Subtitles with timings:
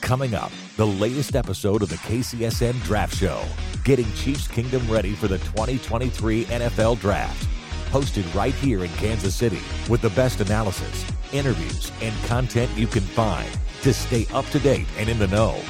[0.00, 3.42] Coming up, the latest episode of the KCSN Draft Show,
[3.84, 7.48] getting Chiefs Kingdom ready for the 2023 NFL Draft.
[7.90, 13.02] Hosted right here in Kansas City with the best analysis, interviews, and content you can
[13.02, 13.48] find
[13.82, 15.60] to stay up to date and in the know.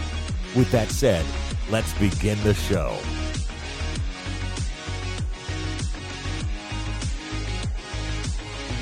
[0.57, 1.25] With that said,
[1.71, 2.97] let's begin the show.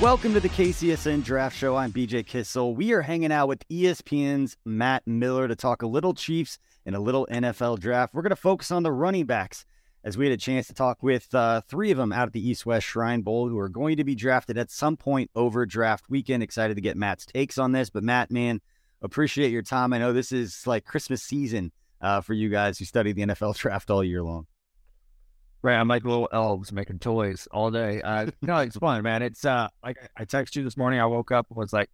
[0.01, 1.75] Welcome to the KCSN Draft Show.
[1.75, 2.73] I'm BJ Kissel.
[2.73, 7.01] We are hanging out with ESPN's Matt Miller to talk a little Chiefs and a
[7.01, 8.15] little NFL draft.
[8.15, 9.67] We're going to focus on the running backs
[10.05, 12.49] as we had a chance to talk with uh, three of them out at the
[12.49, 16.05] East West Shrine Bowl who are going to be drafted at some point over draft
[16.09, 16.45] weekend.
[16.45, 17.91] Excited to get Matt's takes on this.
[17.91, 18.61] But, Matt, man,
[19.03, 19.93] appreciate your time.
[19.93, 23.57] I know this is like Christmas season uh, for you guys who study the NFL
[23.57, 24.47] draft all year long.
[25.61, 28.01] Right, I'm like little elves making toys all day.
[28.01, 29.23] Uh, no, it's fun, man.
[29.23, 31.01] It's uh, like I texted you this morning.
[31.01, 31.91] I woke up and was like,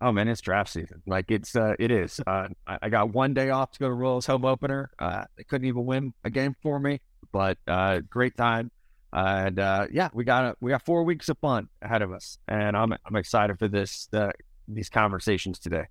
[0.00, 2.20] "Oh man, it's draft season." Like it's uh, it is.
[2.26, 4.90] Uh, I, I got one day off to go to Royals home opener.
[5.00, 7.00] Uh, they couldn't even win a game for me,
[7.32, 8.70] but uh, great time.
[9.12, 12.38] and uh, yeah, we got a, we got four weeks of fun ahead of us,
[12.46, 14.30] and I'm I'm excited for this uh,
[14.68, 15.86] these conversations today.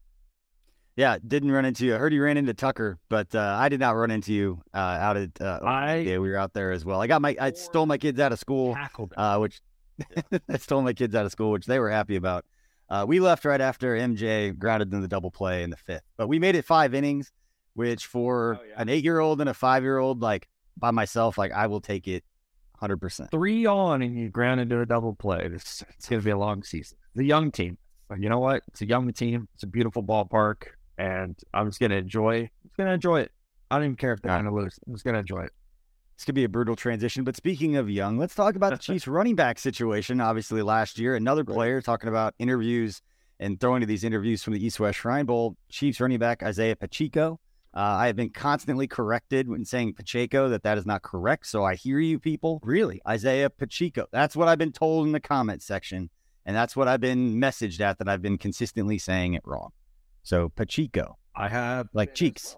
[0.97, 1.96] Yeah, didn't run into you.
[1.96, 4.78] I heard you ran into Tucker, but uh, I did not run into you uh,
[4.78, 5.29] out at.
[5.40, 7.02] Uh, I yeah, we were out there as well.
[7.02, 9.13] I got my, I stole my kids out of school, tackled.
[9.16, 9.62] uh, which
[10.50, 12.46] I stole my kids out of school, which they were happy about.
[12.90, 16.28] Uh, we left right after MJ grounded in the double play in the fifth, but
[16.28, 17.31] we made it five innings,
[17.74, 18.74] which for Oh, yeah.
[18.81, 22.25] an eight-year-old and a five-year-old, like by myself, like I will take it,
[22.78, 23.31] hundred percent.
[23.31, 25.40] Three on and you grounded to a double play.
[25.53, 26.97] It's, it's going to be a long season.
[27.16, 27.78] The young team,
[28.19, 28.63] you know what?
[28.68, 29.47] It's a young team.
[29.53, 30.63] It's a beautiful ballpark,
[31.01, 32.41] and I'm just going to enjoy.
[32.41, 33.31] I'm just to enjoy it.
[33.72, 34.79] I don't even care if they're to lose.
[34.85, 35.51] I'm just going to enjoy it.
[36.16, 37.23] This could be a brutal transition.
[37.23, 40.22] But speaking of young, let's talk about the Chiefs running back situation.
[40.22, 43.01] Obviously, last year, another player talking about interviews
[43.39, 45.56] and throwing to these interviews from the East West Shrine Bowl.
[45.69, 47.39] Chiefs running back Isaiah Pacheco.
[47.73, 51.47] Uh, I have been constantly corrected when saying Pacheco that that is not correct.
[51.47, 52.59] So I hear you, people.
[52.62, 53.01] Really?
[53.07, 54.06] Isaiah Pacheco.
[54.12, 56.12] That's what I've been told in the comment section.
[56.45, 59.72] And that's what I've been messaged at that I've been consistently saying it wrong.
[60.24, 61.18] So Pacheco.
[61.36, 62.56] I have Like cheeks.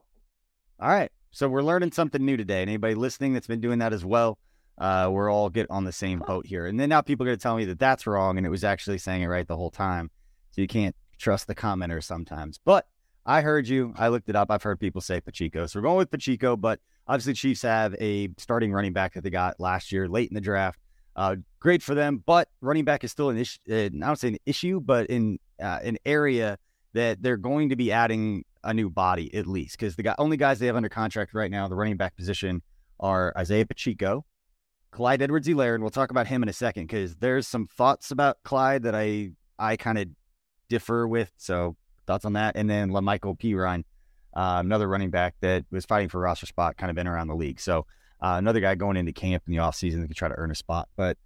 [0.79, 1.11] All right.
[1.31, 2.61] So we're learning something new today.
[2.61, 4.37] And anybody listening that's been doing that as well,
[4.77, 6.65] uh, we're all get on the same boat here.
[6.65, 8.63] And then now people are going to tell me that that's wrong and it was
[8.63, 10.11] actually saying it right the whole time.
[10.51, 12.59] So you can't trust the commenters sometimes.
[12.63, 12.85] But
[13.25, 13.93] I heard you.
[13.97, 14.51] I looked it up.
[14.51, 15.65] I've heard people say Pacheco.
[15.65, 16.57] So we're going with Pacheco.
[16.57, 20.35] But obviously, Chiefs have a starting running back that they got last year late in
[20.35, 20.79] the draft.
[21.15, 22.21] Uh, great for them.
[22.25, 23.59] But running back is still an issue.
[23.69, 26.57] Uh, I don't say an issue, but in uh, an area
[26.93, 30.37] that they're going to be adding a new body at least because the guy, only
[30.37, 32.61] guys they have under contract right now, the running back position,
[32.99, 34.25] are Isaiah Pacheco,
[34.91, 38.11] Clyde Edwards Helaire, and we'll talk about him in a second because there's some thoughts
[38.11, 40.07] about Clyde that I I kind of
[40.69, 41.31] differ with.
[41.37, 41.75] So
[42.07, 43.83] thoughts on that, and then La'Mical Perine,
[44.35, 47.27] uh, another running back that was fighting for a roster spot, kind of been around
[47.27, 47.59] the league.
[47.59, 47.85] So
[48.21, 50.55] uh, another guy going into camp in the offseason that could try to earn a
[50.55, 50.87] spot.
[50.95, 51.17] But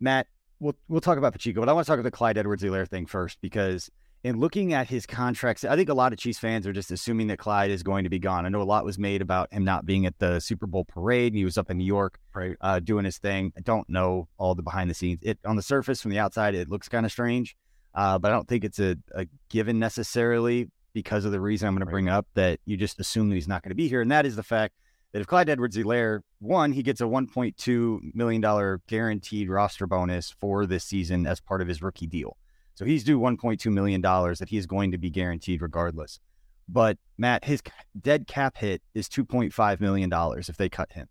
[0.00, 0.26] Matt,
[0.58, 2.88] we'll we'll talk about Pacheco, but I want to talk about the Clyde Edwards Helaire
[2.88, 3.90] thing first because
[4.22, 7.28] in looking at his contracts, I think a lot of Chiefs fans are just assuming
[7.28, 8.44] that Clyde is going to be gone.
[8.44, 11.32] I know a lot was made about him not being at the Super Bowl parade.
[11.32, 12.56] And he was up in New York Right.
[12.60, 13.52] uh, doing his thing.
[13.56, 15.20] I don't know all the behind the scenes.
[15.22, 17.56] It on the surface from the outside, it looks kind of strange,
[17.94, 21.74] uh, but I don't think it's a, a given necessarily because of the reason I'm
[21.74, 21.92] going to Right.
[21.92, 24.26] bring up that you just assume that he's not going to be here, and that
[24.26, 24.74] is the fact
[25.12, 30.66] that if Clyde Edwards-Helaire one, he gets a 1.2 million dollar guaranteed roster bonus for
[30.66, 32.36] this season as part of his rookie deal.
[32.80, 36.18] So he's due $1.2 million that he is going to be guaranteed regardless.
[36.66, 37.60] But Matt, his
[38.00, 40.10] dead cap hit is $2.5 million
[40.48, 41.06] if they cut him.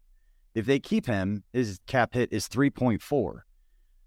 [0.56, 3.42] If they keep him, his cap hit is 3.4.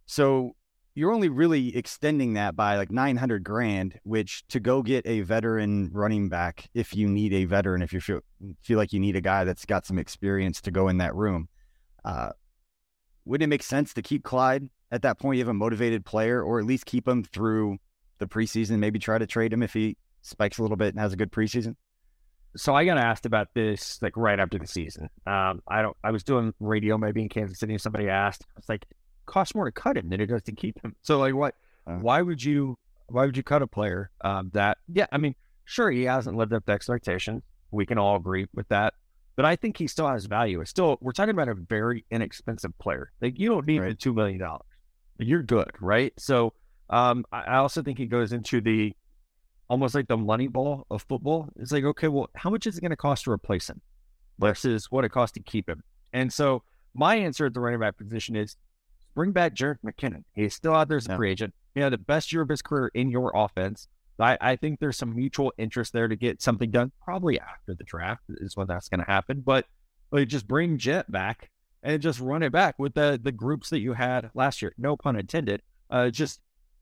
[0.07, 0.57] So
[0.97, 5.89] you're only really extending that by like 900 grand, which to go get a veteran
[5.93, 8.23] running back, if you need a veteran, if you feel,
[8.63, 11.49] feel like you need a guy that's got some experience to go in that room,
[12.05, 12.31] uh,
[13.25, 15.39] wouldn't it make sense to keep Clyde at that point?
[15.39, 17.79] You have a motivated player, or at least keep him through
[18.19, 21.13] the preseason, maybe try to trade him if he spikes a little bit and has
[21.13, 21.75] a good preseason?
[22.57, 25.09] So I got asked about this like right after the season.
[25.27, 25.97] Um, I don't.
[26.05, 28.45] I was doing radio maybe in Kansas City, and somebody asked.
[28.59, 28.87] It's like
[29.27, 30.95] costs more to cut him than it does to keep him.
[31.03, 31.55] So like, what?
[31.87, 32.79] Uh, why would you?
[33.09, 34.79] Why would you cut a player um, that?
[34.93, 35.35] Yeah, I mean,
[35.65, 37.43] sure, he hasn't lived up to expectations.
[37.71, 38.95] We can all agree with that.
[39.35, 40.61] But I think he still has value.
[40.61, 43.13] It's still we're talking about a very inexpensive player.
[43.23, 43.89] Like you don't need right.
[43.89, 44.67] the two million dollars.
[45.19, 46.13] You're good, right?
[46.19, 46.55] So
[46.91, 48.95] um, I also think he goes into the
[49.69, 51.49] almost like the money ball of football.
[51.57, 53.81] It's like, okay, well, how much is it going to cost to replace him
[54.39, 55.83] versus what it costs to keep him?
[56.13, 56.63] And so
[56.95, 58.57] my answer at the running back position is
[59.15, 60.25] bring back Jerick McKinnon.
[60.35, 61.17] He's still out there as a yeah.
[61.17, 61.55] free agent.
[61.75, 63.89] You know, the best year of his career in your offense.
[64.19, 67.85] I, I think there's some mutual interest there to get something done probably after the
[67.85, 69.43] draft is when that's going to happen.
[69.45, 69.67] But
[70.11, 71.51] like, just bring Jet back
[71.83, 74.75] and just run it back with the the groups that you had last year.
[74.79, 75.63] No pun intended.
[75.91, 76.41] Uh, just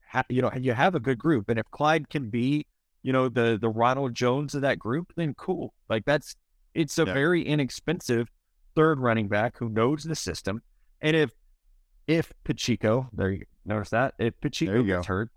[0.09, 2.65] ha- you know you have a good group, and if Clyde can be
[3.03, 5.73] you know, the the Ronald Jones of that group, then cool.
[5.89, 6.35] Like that's
[6.73, 7.13] it's a yeah.
[7.13, 8.29] very inexpensive
[8.75, 10.61] third running back who knows the system.
[11.01, 11.31] And if
[12.07, 15.29] if Pacheco, there you notice that if Pacheco gets hurt,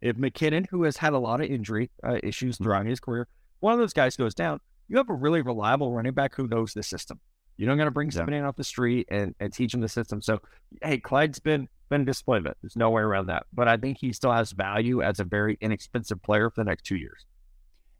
[0.00, 2.64] if McKinnon, who has had a lot of injury uh, issues mm-hmm.
[2.64, 3.28] throughout his career,
[3.60, 6.74] one of those guys goes down, you have a really reliable running back who knows
[6.74, 7.20] the system.
[7.56, 8.40] You don't got to bring somebody yeah.
[8.42, 10.20] in off the street and, and teach them the system.
[10.20, 10.40] So,
[10.82, 12.56] hey, Clyde's been been a disappointment.
[12.62, 13.46] There's no way around that.
[13.52, 16.82] But I think he still has value as a very inexpensive player for the next
[16.82, 17.24] two years.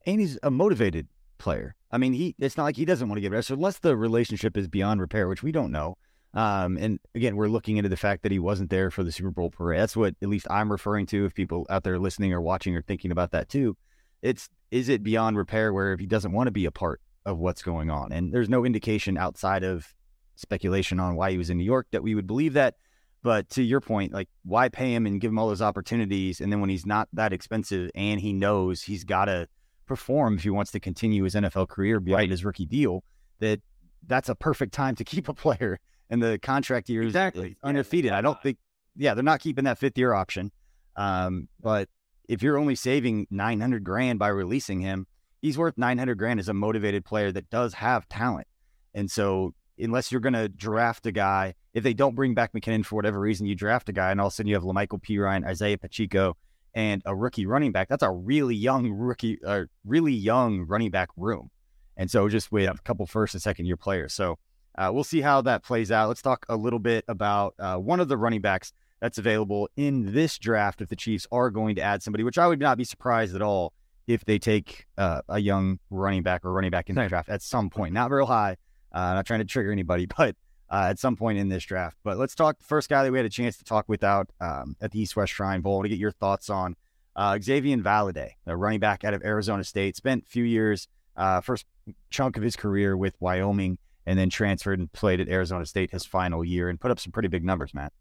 [0.05, 1.09] And he's a motivated
[1.39, 1.75] player.
[1.91, 3.43] I mean, he it's not like he doesn't want to get better.
[3.43, 5.97] So unless the relationship is beyond repair, which we don't know.
[6.35, 9.31] Um, and again, we're looking into the fact that he wasn't there for the Super
[9.31, 9.81] Bowl parade.
[9.81, 11.25] That's what at least I'm referring to.
[11.25, 13.77] If people out there listening or watching or thinking about that too,
[14.21, 17.39] it's is it beyond repair where if he doesn't want to be a part of
[17.39, 19.95] what's going on, and there's no indication outside of
[20.37, 22.77] speculation on why he was in New York that we would believe that.
[23.23, 26.53] But to your point, like why pay him and give him all those opportunities, and
[26.53, 29.49] then when he's not that expensive and he knows he's got to
[29.87, 32.31] perform if he wants to continue his NFL career beyond right.
[32.31, 33.03] his rookie deal,
[33.41, 33.61] that
[34.07, 35.79] that's a perfect time to keep a player.
[36.09, 38.13] And the contract year is exactly undefeated.
[38.13, 38.59] I don't think,
[38.95, 40.53] yeah, they're not keeping that fifth year option.
[40.95, 41.89] Um, but
[42.29, 45.09] if you're only saving 900 grand by releasing him,
[45.43, 48.47] he's worth 900 grand as a motivated player that does have talent.
[48.95, 52.85] And so unless you're going to draft a guy, if they don't bring back McKinnon
[52.85, 55.03] for whatever reason, you draft a guy, and all of a sudden you have La'Mical
[55.03, 56.37] Perine, Isaiah Pacheco,
[56.75, 57.89] and a rookie running back.
[57.89, 61.51] That's a really young rookie, uh, really young running back room.
[61.97, 64.13] And so just with a couple first and second year players.
[64.13, 64.39] So
[64.77, 66.09] uh, we'll see how that plays out.
[66.09, 70.13] Let's talk a little bit about uh, one of the running backs that's available in
[70.13, 72.85] this draft if the Chiefs are going to add somebody, which I would not be
[72.85, 73.73] surprised at all
[74.07, 77.43] if they take uh, a young running back or running back in the draft at
[77.43, 77.93] some point.
[77.93, 78.57] Not real high,
[78.93, 80.37] uh, not trying to trigger anybody, but
[80.71, 81.97] uh, at some point in this draft.
[82.05, 84.93] But let's talk first guy that we had a chance to talk without um, at
[84.93, 86.77] the East West Shrine Bowl to get your thoughts on
[87.15, 89.97] uh, Xazavian Valladay, the running back out of Arizona State.
[89.97, 91.65] Spent a few years, uh, first
[92.11, 96.05] chunk of his career with Wyoming, and then transferred and played at Arizona State his
[96.05, 97.93] final year and put up some pretty big numbers, Matt.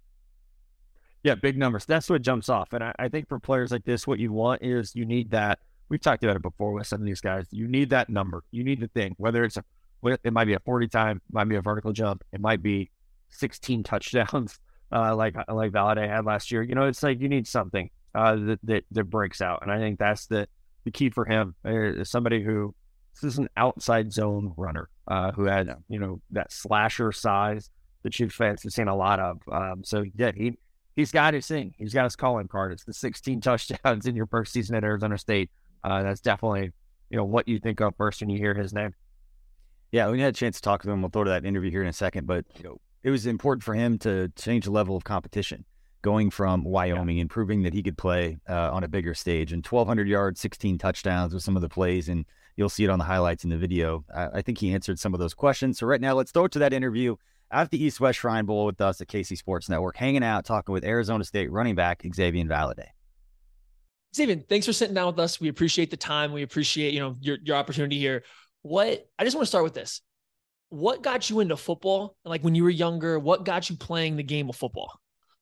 [1.23, 1.85] Yeah, big numbers.
[1.85, 2.71] That's what jumps off.
[2.73, 5.59] And I, I think for players like this, what you want is you need that.
[5.89, 7.45] We've talked about it before with some of these guys.
[7.51, 8.43] You need that number.
[8.51, 9.63] You need the thing, whether it's a
[10.23, 12.91] it might be a 40 time, might be a vertical jump, it might be
[13.29, 14.59] 16 touchdowns,
[14.91, 16.61] uh, like like Valladay had last year.
[16.61, 19.79] You know, it's like you need something uh, that, that, that breaks out, and I
[19.79, 20.47] think that's the
[20.83, 21.55] the key for him.
[21.65, 22.75] Uh, somebody who
[23.15, 27.69] this is an outside zone runner uh, who had you know that slasher size
[28.03, 29.39] that have seen a lot of.
[29.51, 30.57] Um, so yeah, he
[30.95, 31.73] he's got his thing.
[31.77, 32.71] He's got his calling card.
[32.71, 35.49] It's the 16 touchdowns in your first season at Arizona State.
[35.85, 36.71] Uh, that's definitely
[37.11, 38.93] you know what you think of first when you hear his name.
[39.91, 41.01] Yeah, we had a chance to talk to him.
[41.01, 43.63] We'll throw to that interview here in a second, but you know, it was important
[43.63, 45.63] for him to change the level of competition,
[46.01, 47.21] going from Wyoming yeah.
[47.21, 49.53] and proving that he could play uh, on a bigger stage.
[49.53, 52.25] And 1,200 yards, 16 touchdowns with some of the plays, and
[52.57, 54.03] you'll see it on the highlights in the video.
[54.13, 55.77] I, I think he answered some of those questions.
[55.77, 57.15] So right now, let's throw it to that interview
[57.51, 60.73] at the East West Shrine Bowl with us at KC Sports Network, hanging out, talking
[60.73, 62.89] with Arizona State running back Xazavian Valladay.
[64.15, 65.39] Xazavian, thanks for sitting down with us.
[65.39, 66.31] We appreciate the time.
[66.31, 68.23] We appreciate you know your your opportunity here
[68.65, 70.01] what I just want to start with this.
[70.69, 72.17] What got you into football?
[72.25, 74.99] Like when you were younger, what got you playing the game of football?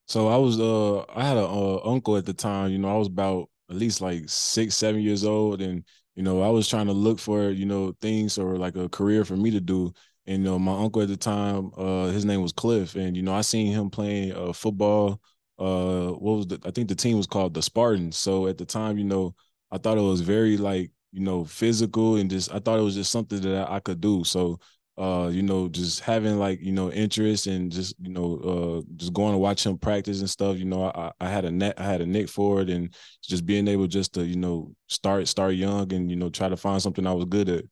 [0.08, 2.72] So I was uh I had a uh, uncle at the time.
[2.72, 6.42] You know, I was about at least like six, seven years old, and you know
[6.42, 9.52] I was trying to look for you know things or like a career for me
[9.52, 9.94] to do.
[10.26, 13.24] And you know, my uncle at the time, uh, his name was Cliff, and you
[13.24, 15.22] know I seen him playing uh, football.
[15.60, 16.60] Uh, what was the?
[16.66, 18.18] I think the team was called the Spartans.
[18.18, 19.36] So at the time, you know,
[19.72, 22.96] I thought it was very like you know physical and just I thought it was
[22.96, 24.24] just something that I could do.
[24.24, 24.60] So
[24.98, 29.14] uh, you know, just having like, you know, interest and just, you know, uh, just
[29.14, 30.58] going to watch him practice and stuff.
[30.58, 32.94] You know, I, I had a net, I had a nick for it and
[33.24, 36.58] just being able just to, you know, start, start young and, you know, try to
[36.58, 37.66] find something I was good at.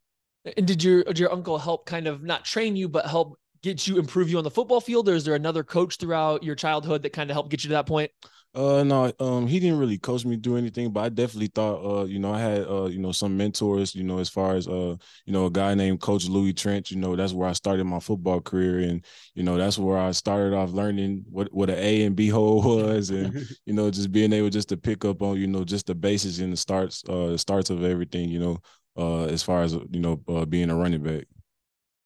[0.57, 3.87] And did your, did your uncle help kind of not train you, but help get
[3.87, 5.07] you, improve you on the football field?
[5.09, 7.75] Or is there another coach throughout your childhood that kind of helped get you to
[7.75, 8.11] that point?
[8.53, 12.03] Uh no, um he didn't really coach me through anything, but I definitely thought uh,
[12.03, 14.97] you know, I had uh, you know, some mentors, you know, as far as uh,
[15.25, 18.01] you know, a guy named Coach Louis Trench, you know, that's where I started my
[18.01, 18.79] football career.
[18.79, 22.27] And, you know, that's where I started off learning what, what an A and B
[22.27, 23.33] hole was and,
[23.65, 26.39] you know, just being able just to pick up on, you know, just the basics
[26.39, 28.57] and the starts, uh starts of everything, you know,
[28.97, 31.25] uh as far as you know, uh, being a running back.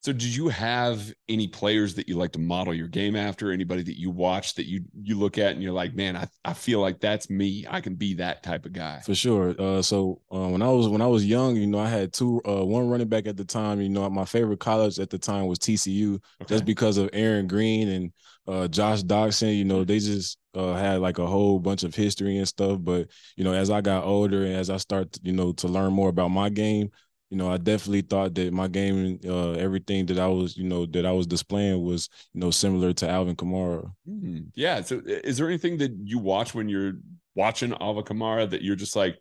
[0.05, 3.51] So did you have any players that you like to model your game after?
[3.51, 6.53] Anybody that you watch that you you look at and you're like, man, I, I
[6.53, 7.65] feel like that's me.
[7.67, 8.99] I can be that type of guy.
[8.99, 9.59] For sure.
[9.59, 12.39] Uh, so uh, when I was when I was young, you know, I had two
[12.47, 13.81] uh, one running back at the time.
[13.81, 16.53] You know, my favorite college at the time was TCU, okay.
[16.53, 18.13] just because of Aaron Green and
[18.47, 19.57] uh, Josh Doctson.
[19.57, 22.77] You know, they just uh, had like a whole bunch of history and stuff.
[22.79, 23.07] But
[23.37, 26.09] you know, as I got older and as I start, you know, to learn more
[26.09, 26.91] about my game,
[27.29, 30.85] you know, I definitely thought that my game, uh, everything that I was, you know,
[30.87, 33.91] that I was displaying was, you know, similar to Alvin Kamara.
[34.07, 34.49] Mm-hmm.
[34.53, 34.81] Yeah.
[34.81, 36.93] So, is there anything that you watch when you're
[37.33, 39.17] watching Alvin Kamara that you're just like,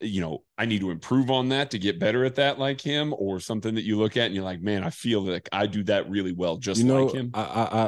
[0.00, 3.14] you know, I need to improve on that to get better at that like him,
[3.16, 5.84] or something that you look at and you're like, man, I feel like I do
[5.84, 7.30] that really well, just you know, like him.
[7.34, 7.42] I,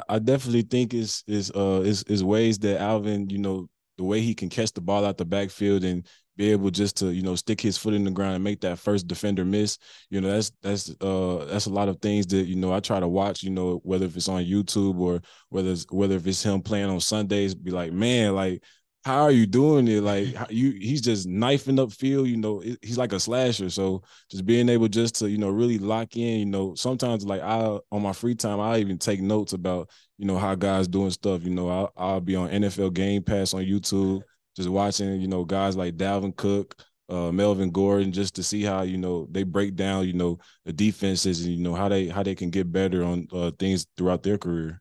[0.08, 4.04] I I definitely think is is uh is is ways that Alvin, you know, the
[4.04, 7.22] way he can catch the ball out the backfield and be able just to you
[7.22, 9.78] know stick his foot in the ground and make that first defender miss.
[10.10, 13.00] You know that's that's uh that's a lot of things that you know i try
[13.00, 15.20] to watch you know whether if it's on youtube or
[15.50, 18.62] whether it's whether if it's him playing on sundays be like man like
[19.04, 20.02] how are you doing it?
[20.02, 23.68] Like you he's just knifing up field you know he's like a slasher.
[23.68, 27.40] So just being able just to you know really lock in you know sometimes like
[27.42, 31.10] i on my free time i even take notes about you know how guys doing
[31.10, 34.22] stuff you know i'll, I'll be on nfl game pass on youtube
[34.56, 38.82] just watching, you know, guys like Dalvin Cook, uh, Melvin Gordon, just to see how
[38.82, 42.22] you know they break down, you know, the defenses and you know how they how
[42.22, 44.80] they can get better on uh, things throughout their career.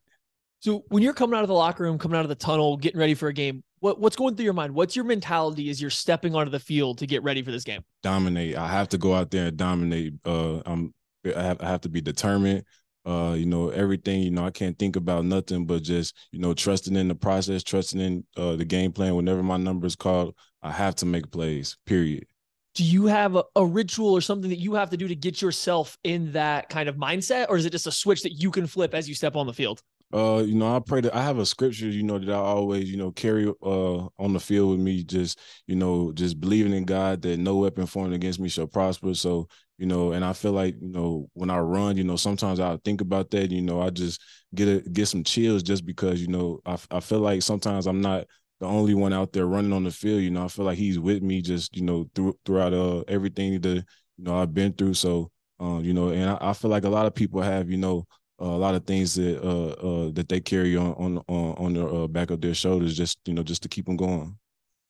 [0.59, 2.99] So when you're coming out of the locker room, coming out of the tunnel, getting
[2.99, 4.73] ready for a game, what what's going through your mind?
[4.73, 7.81] What's your mentality as you're stepping onto the field to get ready for this game?
[8.03, 8.55] Dominate.
[8.55, 10.13] I have to go out there and dominate.
[10.23, 10.93] Uh, I'm
[11.25, 12.63] I have, I have to be determined
[13.05, 16.53] uh you know everything you know i can't think about nothing but just you know
[16.53, 20.35] trusting in the process trusting in uh the game plan whenever my number is called
[20.61, 22.25] i have to make plays period.
[22.73, 25.41] Do you have a, a, ritual or something that you have to do to get
[25.41, 28.65] yourself in that kind of mindset or is it just a switch that you can
[28.65, 29.81] flip as you step on the field
[30.13, 32.89] uh you know i pray that i have a scripture you know that i always
[32.89, 36.83] you know carry uh on the field with me just you know just believing in
[36.83, 40.51] god that no weapon formed against me shall prosper so you know, and I feel
[40.51, 43.81] like, you know, when I run, you know, sometimes I think about that, you know,
[43.81, 44.21] I just
[44.53, 47.99] get a, get some chills just because, you know, I, I feel like sometimes I'm
[47.99, 48.27] not
[48.59, 50.99] the only one out there running on the field, you know, I feel like he's
[50.99, 53.77] with me just, you know, through, throughout uh, everything that,
[54.17, 54.93] you know, I've been through.
[54.93, 57.77] So, um, you know, and I, I feel like a lot of people have, you
[57.77, 58.05] know,
[58.41, 61.73] uh, a lot of things that uh, uh, that they carry on on on, on
[61.73, 64.35] the uh, back of their shoulders, just you know, just to keep them going.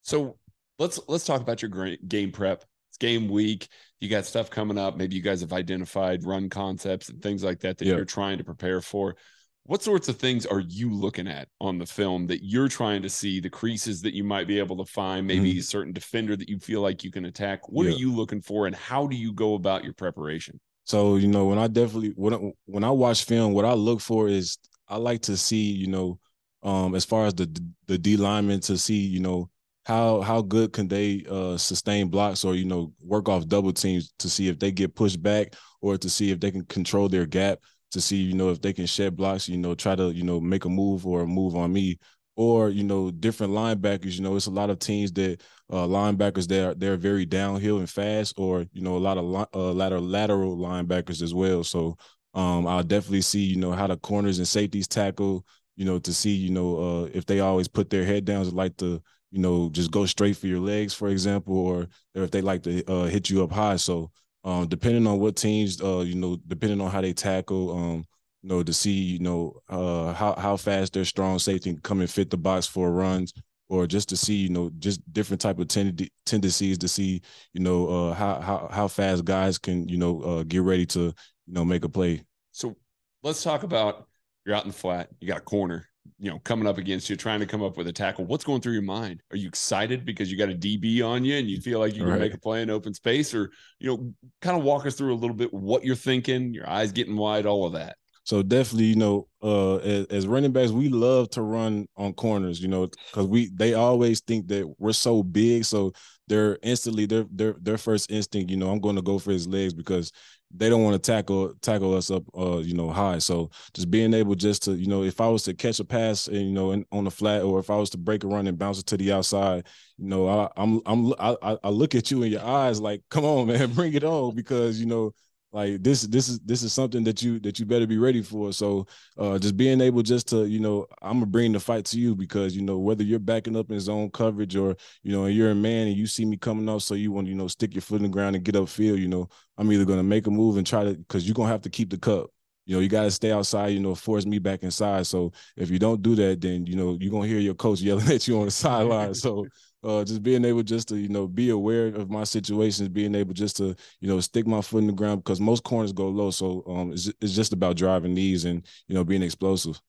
[0.02, 0.38] So
[0.78, 2.64] let's let's talk about your game prep.
[2.90, 3.68] It's game week
[4.02, 4.96] you got stuff coming up.
[4.96, 8.44] Maybe you guys have identified run concepts and things like that that you're trying to
[8.44, 9.14] prepare for.
[9.62, 13.08] What sorts of things are you looking at on the film that you're trying to
[13.08, 15.60] see the creases that you might be able to find, maybe mm-hmm.
[15.60, 17.68] a certain defender that you feel like you can attack?
[17.68, 20.58] What are you looking for and how do you go about your preparation?
[20.84, 24.00] So, you know, when I definitely when I, when I watch film, what I look
[24.00, 24.58] for is
[24.88, 26.18] I like to see, you know,
[26.62, 27.46] um, as far as the
[27.86, 29.48] the D lineman to see, you know,
[29.84, 34.12] how how good can they uh, sustain blocks or you know work off double teams
[34.18, 37.26] to see if they get pushed back or to see if they can control their
[37.26, 37.58] gap
[37.90, 40.40] to see you know if they can shed blocks you know try to you know
[40.40, 41.98] make a move or a move on me
[42.36, 46.46] or you know different linebackers you know it's a lot of teams that uh, linebackers
[46.46, 50.56] they're they're very downhill and fast or you know a lot of uh, lateral lateral
[50.56, 51.96] linebackers as well so
[52.34, 55.44] um, I'll definitely see you know how the corners and safeties tackle
[55.76, 58.76] you know to see you know uh, if they always put their head down like
[58.78, 62.42] to you know, just go straight for your legs, for example, or, or if they
[62.42, 63.76] like to uh, hit you up high.
[63.76, 64.10] So
[64.44, 68.04] um, depending on what teams, uh, you know, depending on how they tackle, um,
[68.42, 72.00] you know, to see, you know, uh, how how fast their strong safety can come
[72.00, 73.32] and fit the box for runs,
[73.68, 77.22] or just to see, you know, just different type of tend- tendencies to see,
[77.52, 81.00] you know, uh, how how how fast guys can, you know, uh, get ready to,
[81.00, 82.22] you know, make a play.
[82.50, 82.76] So
[83.22, 84.08] let's talk about
[84.44, 85.86] you're out in the flat, you got a corner,
[86.18, 88.24] you know, coming up against you, trying to come up with a tackle.
[88.24, 89.22] What's going through your mind?
[89.30, 92.00] Are you excited because you got a DB on you and you feel like you
[92.00, 92.20] can right.
[92.20, 95.16] make a play in open space, or you know, kind of walk us through a
[95.16, 97.96] little bit what you're thinking, your eyes getting wide, all of that.
[98.24, 102.62] So definitely, you know, uh, as, as, running backs, we love to run on corners,
[102.62, 105.92] you know, because we they always think that we're so big, so
[106.28, 109.48] they're instantly their their their first instinct, you know, I'm going to go for his
[109.48, 110.12] legs because
[110.54, 113.18] they don't want to tackle tackle us up, uh, you know, high.
[113.18, 116.28] So just being able just to, you know, if I was to catch a pass,
[116.28, 118.46] and you know, in, on the flat, or if I was to break a run
[118.46, 119.66] and bounce it to the outside,
[119.98, 123.24] you know, I, I'm I'm I, I look at you in your eyes like, come
[123.24, 125.12] on, man, bring it on, because you know
[125.52, 128.52] like this this is this is something that you that you better be ready for
[128.52, 128.86] so
[129.18, 132.14] uh just being able just to you know i'm gonna bring the fight to you
[132.14, 135.54] because you know whether you're backing up in zone coverage or you know you're a
[135.54, 137.96] man and you see me coming off so you want you know stick your foot
[137.96, 139.28] in the ground and get up field you know
[139.58, 141.90] i'm either gonna make a move and try to because you're gonna have to keep
[141.90, 142.30] the cup
[142.64, 145.06] you know, you got to stay outside, you know, force me back inside.
[145.06, 148.08] So if you don't do that, then, you know, you're to hear your coach yelling
[148.12, 149.14] at you on the sideline.
[149.14, 149.48] So
[149.84, 153.34] uh, just being able just to you know be aware of my situations, being able
[153.34, 156.30] just to you know stick my foot in the ground because most corners go low,
[156.30, 159.80] so um, it's it's just about driving these and you know being explosive.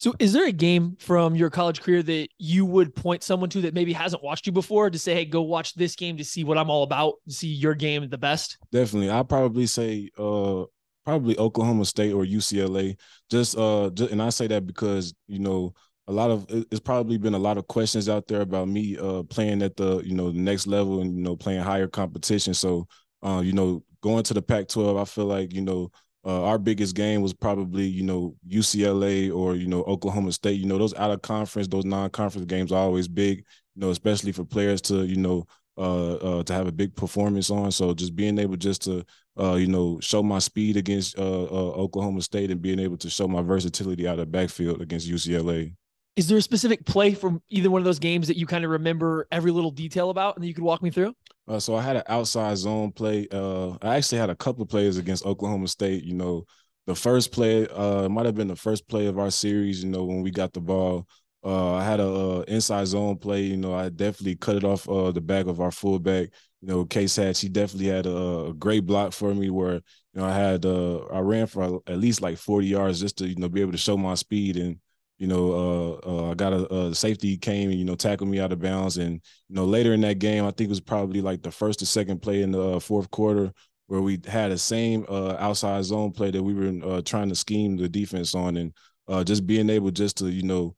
[0.00, 3.62] So, is there a game from your college career that you would point someone to
[3.62, 6.44] that maybe hasn't watched you before to say, "Hey, go watch this game to see
[6.44, 8.58] what I'm all about, to see your game the best"?
[8.70, 10.64] Definitely, I probably say uh,
[11.04, 12.96] probably Oklahoma State or UCLA.
[13.28, 15.74] Just uh, just, and I say that because you know
[16.08, 19.22] a lot of it's probably been a lot of questions out there about me uh,
[19.24, 22.54] playing at the you know the next level and you know playing higher competition.
[22.54, 22.88] So
[23.22, 25.90] uh, you know going to the Pac-12, I feel like you know
[26.24, 30.58] uh, our biggest game was probably you know UCLA or you know Oklahoma State.
[30.58, 33.44] You know those out of conference, those non-conference games are always big.
[33.74, 35.46] You know especially for players to you know
[35.76, 37.70] uh, uh, to have a big performance on.
[37.70, 39.04] So just being able just to
[39.38, 43.10] uh, you know show my speed against uh, uh, Oklahoma State and being able to
[43.10, 45.74] show my versatility out of backfield against UCLA.
[46.18, 48.72] Is there a specific play from either one of those games that you kind of
[48.72, 51.14] remember every little detail about and that you could walk me through?
[51.46, 53.28] Uh, so I had an outside zone play.
[53.30, 56.02] Uh, I actually had a couple of plays against Oklahoma State.
[56.02, 56.42] You know,
[56.88, 59.84] the first play uh, might have been the first play of our series.
[59.84, 61.06] You know, when we got the ball,
[61.44, 63.42] uh, I had a, a, inside zone play.
[63.42, 66.30] You know, I definitely cut it off uh, the back of our fullback.
[66.62, 69.82] You know, Case had she definitely had a, a, great block for me where you
[70.16, 73.36] know I had uh, I ran for at least like forty yards just to you
[73.36, 74.78] know be able to show my speed and
[75.18, 78.38] you know, uh, uh, I got a, a, safety came and you know tackled me
[78.38, 79.14] out of bounds, and
[79.48, 81.86] you know later in that game, I think it was probably like the first or
[81.86, 83.52] second play in the uh, fourth quarter
[83.88, 87.34] where we had the same uh, outside zone play that we were uh, trying to
[87.34, 88.72] scheme the defense on, and
[89.08, 90.74] uh, just being able just to you know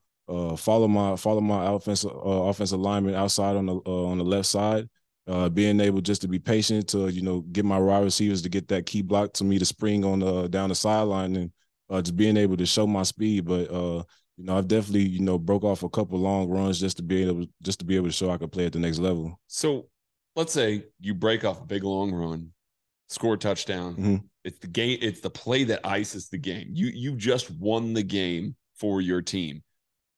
[0.57, 4.89] follow my follow my offensive offensive alignment outside on the on the left side.
[5.53, 8.69] being able just to be patient to you know get my wide receivers to get
[8.69, 11.53] that key block to me to spring on the down the sideline and
[12.05, 14.07] just being able to show my speed, but
[14.41, 17.23] you know, I've definitely, you know, broke off a couple long runs just to be
[17.25, 19.39] able just to be able to show I could play at the next level.
[19.49, 19.89] So
[20.35, 22.53] let's say you break off a big long run,
[23.09, 23.93] score a touchdown.
[23.93, 24.17] Mm-hmm.
[24.45, 26.69] It's the game, it's the play that ices the game.
[26.73, 29.63] You you just won the game for your team.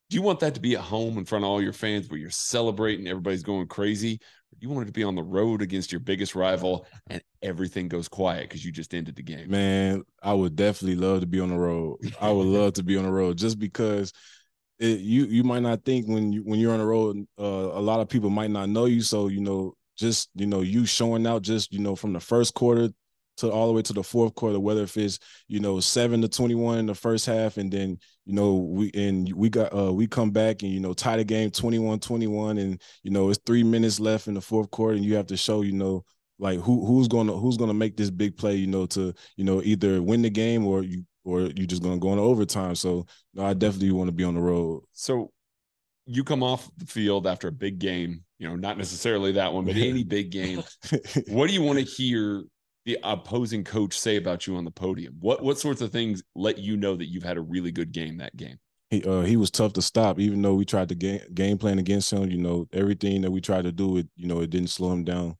[0.08, 2.20] Do you want that to be at home in front of all your fans where
[2.20, 4.20] you're celebrating, everybody's going crazy?
[4.62, 8.48] You wanted to be on the road against your biggest rival and everything goes quiet
[8.48, 9.50] because you just ended the game.
[9.50, 11.98] Man, I would definitely love to be on the road.
[12.20, 14.12] I would love to be on the road just because
[14.78, 17.80] it, you you might not think when you when you're on the road, uh, a
[17.80, 19.00] lot of people might not know you.
[19.00, 22.54] So you know, just you know, you showing out just you know from the first
[22.54, 22.90] quarter
[23.38, 25.18] to all the way to the fourth quarter, whether if it's
[25.48, 28.90] you know seven to twenty one in the first half, and then you know we
[28.94, 32.80] and we got uh we come back and you know tie the game 21-21 and
[33.02, 35.62] you know it's three minutes left in the fourth quarter, and you have to show
[35.62, 36.04] you know
[36.38, 39.62] like who who's gonna who's gonna make this big play, you know, to you know
[39.62, 42.74] either win the game or you or you just gonna go into overtime.
[42.74, 43.06] So
[43.38, 44.82] I definitely want to be on the road.
[44.92, 45.30] So
[46.04, 49.64] you come off the field after a big game, you know, not necessarily that one,
[49.64, 50.62] but any big game.
[51.28, 52.42] what do you want to hear
[52.84, 55.16] the opposing coach say about you on the podium?
[55.20, 58.18] What what sorts of things let you know that you've had a really good game
[58.18, 58.58] that game?
[58.90, 61.78] He uh, he was tough to stop, even though we tried to game game plan
[61.78, 62.30] against him.
[62.30, 65.04] You know, everything that we tried to do, it you know, it didn't slow him
[65.04, 65.36] down.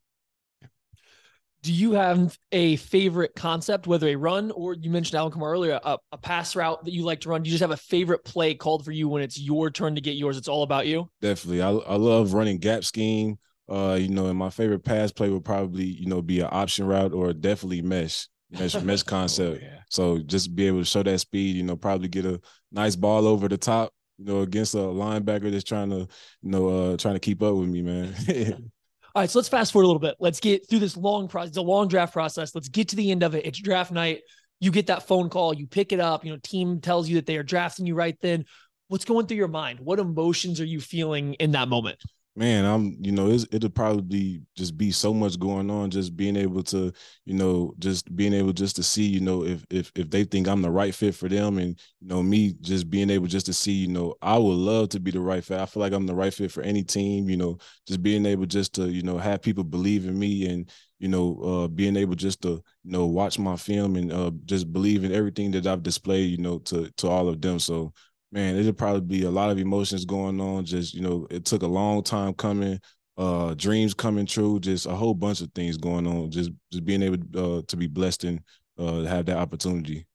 [1.62, 5.80] Do you have a favorite concept, whether a run or you mentioned Alvin Kamara earlier,
[5.84, 7.44] a, a pass route that you like to run?
[7.44, 10.00] Do you just have a favorite play called for you when it's your turn to
[10.00, 10.36] get yours?
[10.36, 11.08] It's all about you.
[11.20, 13.38] Definitely, I I love running gap scheme.
[13.72, 16.86] Uh, you know, and my favorite pass play would probably, you know, be an option
[16.86, 18.28] route or definitely mesh.
[18.50, 19.60] mesh mesh concept.
[19.62, 19.78] Oh, yeah.
[19.88, 22.38] So just be able to show that speed, you know, probably get a
[22.70, 26.06] nice ball over the top, you know, against a linebacker that's trying to,
[26.42, 28.14] you know, uh trying to keep up with me, man.
[29.14, 30.16] All right, so let's fast forward a little bit.
[30.20, 32.54] Let's get through this long process, the long draft process.
[32.54, 33.46] Let's get to the end of it.
[33.46, 34.20] It's draft night.
[34.60, 37.26] You get that phone call, you pick it up, you know, team tells you that
[37.26, 38.44] they are drafting you right then.
[38.88, 39.80] What's going through your mind?
[39.80, 41.98] What emotions are you feeling in that moment?
[42.34, 45.90] Man, I'm, you know, it'll probably just be so much going on.
[45.90, 46.92] Just being able to,
[47.24, 50.48] you know, just being able just to see, you know, if if if they think
[50.48, 53.52] I'm the right fit for them, and you know, me just being able just to
[53.52, 55.60] see, you know, I would love to be the right fit.
[55.60, 57.28] I feel like I'm the right fit for any team.
[57.28, 60.70] You know, just being able just to, you know, have people believe in me and
[60.98, 62.48] you know, uh, being able just to,
[62.84, 66.38] you know, watch my film and uh, just believe in everything that I've displayed, you
[66.38, 67.58] know, to to all of them.
[67.58, 67.92] So
[68.32, 70.64] man, it'll probably be a lot of emotions going on.
[70.64, 72.80] Just, you know, it took a long time coming,
[73.18, 76.30] uh, dreams coming true, just a whole bunch of things going on.
[76.30, 78.40] Just just being able uh, to be blessed and
[78.78, 80.06] uh, have that opportunity.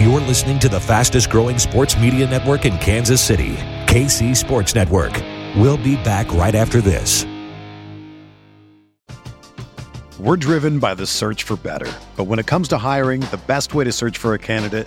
[0.00, 3.54] You're listening to the fastest growing sports media network in Kansas City,
[3.86, 5.12] KC Sports Network.
[5.56, 7.26] We'll be back right after this.
[10.18, 11.92] We're driven by the search for better.
[12.16, 14.86] But when it comes to hiring, the best way to search for a candidate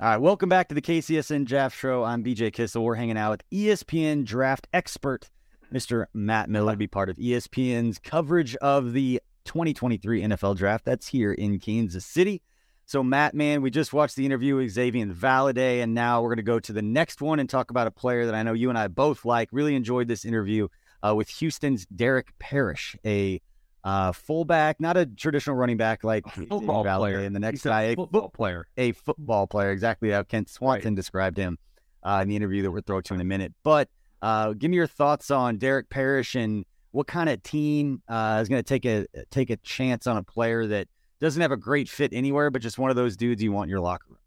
[0.00, 2.02] All right, welcome back to the KCSN Draft Show.
[2.02, 2.82] I'm BJ Kissel.
[2.82, 5.30] We're hanging out with ESPN draft expert,
[5.72, 6.06] Mr.
[6.12, 10.84] Matt Miller, to be part of ESPN's coverage of the 2023 NFL Draft.
[10.84, 12.42] That's here in Kansas City.
[12.86, 16.38] So, Matt, man, we just watched the interview with Xazavian Valladay, and now we're going
[16.38, 18.70] to go to the next one and talk about a player that I know you
[18.70, 19.48] and I both like.
[19.52, 20.66] Really enjoyed this interview
[21.06, 23.40] uh, with Houston's Derek Parish, a
[23.84, 27.20] uh, fullback, not a traditional running back like football player.
[27.20, 30.96] And the next guy, a football player, a football player, exactly how Kent Swanson right.
[30.96, 31.58] described him
[32.02, 33.52] uh, in the interview that we'll throw to in a minute.
[33.62, 33.90] But
[34.22, 38.48] uh, give me your thoughts on Derek Parish and what kind of team uh, is
[38.48, 40.88] going to take a take a chance on a player that
[41.20, 43.70] doesn't have a great fit anywhere, but just one of those dudes you want in
[43.70, 44.18] your locker room.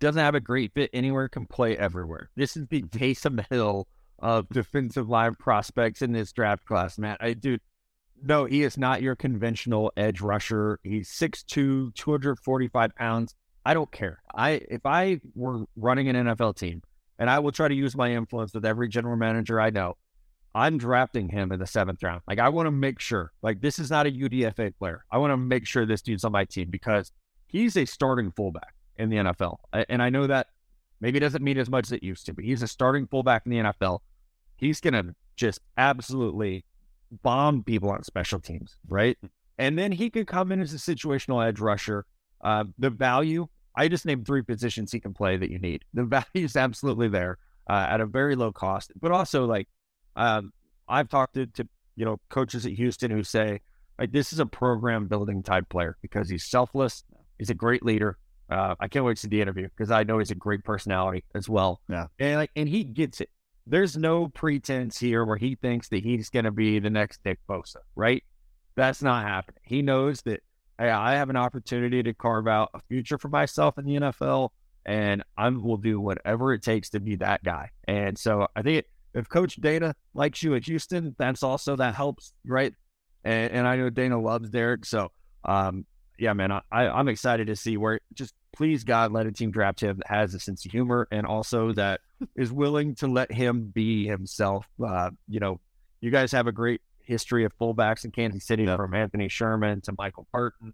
[0.00, 2.30] Doesn't have a great fit anywhere, can play everywhere.
[2.34, 3.86] This is the Taysom Hill
[4.18, 7.18] of defensive line prospects in this draft class, Matt.
[7.20, 7.60] I dude
[8.22, 10.78] no, he is not your conventional edge rusher.
[10.82, 13.34] He's 6'2, 245 pounds.
[13.64, 14.22] I don't care.
[14.34, 16.82] I if I were running an NFL team,
[17.18, 19.96] and I will try to use my influence with every general manager I know,
[20.54, 22.22] I'm drafting him in the seventh round.
[22.28, 25.04] Like I want to make sure, like this is not a UDFA player.
[25.10, 27.12] I want to make sure this dude's on my team because
[27.46, 29.56] he's a starting fullback in the NFL.
[29.88, 30.46] And I know that
[31.00, 33.50] maybe doesn't mean as much as it used to, but he's a starting fullback in
[33.50, 34.00] the NFL.
[34.56, 36.64] He's gonna just absolutely
[37.22, 39.16] bomb people on special teams, right?
[39.58, 42.04] And then he could come in as a situational edge rusher.
[42.42, 45.84] Uh, the value, I just named three positions he can play that you need.
[45.94, 47.38] The value is absolutely there
[47.68, 49.68] uh, at a very low cost, but also like
[50.16, 50.52] um,
[50.88, 53.60] I've talked to, to you know coaches at Houston who say
[53.98, 57.04] like this is a program building type player because he's selfless,
[57.38, 58.18] he's a great leader.
[58.48, 61.24] Uh, I can't wait to see the interview because I know he's a great personality
[61.34, 61.80] as well.
[61.88, 63.30] Yeah, and like and he gets it
[63.66, 67.40] there's no pretense here where he thinks that he's going to be the next Nick
[67.48, 68.22] Bosa, right?
[68.76, 69.60] That's not happening.
[69.64, 70.40] He knows that
[70.78, 74.50] hey, I have an opportunity to carve out a future for myself in the NFL,
[74.84, 77.70] and I will do whatever it takes to be that guy.
[77.88, 82.32] And so I think if Coach Dana likes you at Houston, that's also that helps,
[82.44, 82.74] right?
[83.24, 85.10] And, and I know Dana loves Derek, so
[85.44, 85.86] um,
[86.18, 88.00] yeah, man, I, I'm excited to see where.
[88.14, 91.26] Just please, God, let a team draft him that has a sense of humor and
[91.26, 92.00] also that
[92.34, 94.66] is willing to let him be himself.
[94.84, 95.60] Uh, you know,
[96.00, 98.76] you guys have a great history of fullbacks in Kansas City, yeah.
[98.76, 100.72] from Anthony Sherman to Michael Burton.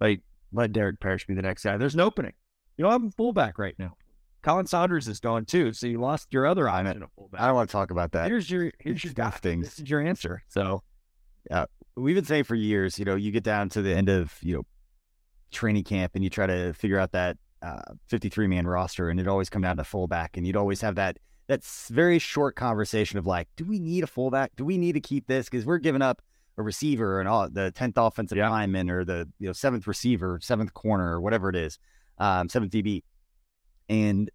[0.00, 1.76] Like, let Derek Parish be the next guy.
[1.76, 2.32] There's an opening.
[2.76, 3.96] You don't have a fullback right now.
[4.42, 6.80] Colin Saunders is gone too, so you lost your other eye.
[6.80, 8.28] I don't want to talk about that.
[8.28, 9.32] Here's your here's your guy.
[9.42, 10.42] This is your answer.
[10.48, 10.82] So,
[11.50, 11.64] yeah,
[11.96, 12.98] we've been saying for years.
[12.98, 14.66] You know, you get down to the end of you know
[15.54, 17.36] training camp and you try to figure out that
[18.08, 20.96] 53 uh, man roster, and it always come down to fullback, and you'd always have
[20.96, 24.52] that that's very short conversation of like, do we need a fullback?
[24.56, 25.46] Do we need to keep this?
[25.46, 26.22] Because we're giving up
[26.56, 28.48] a receiver and all the tenth offensive yeah.
[28.48, 31.78] lineman or the you know seventh receiver, seventh corner, or whatever it is,
[32.18, 33.02] um, seventh DB,
[33.88, 34.30] and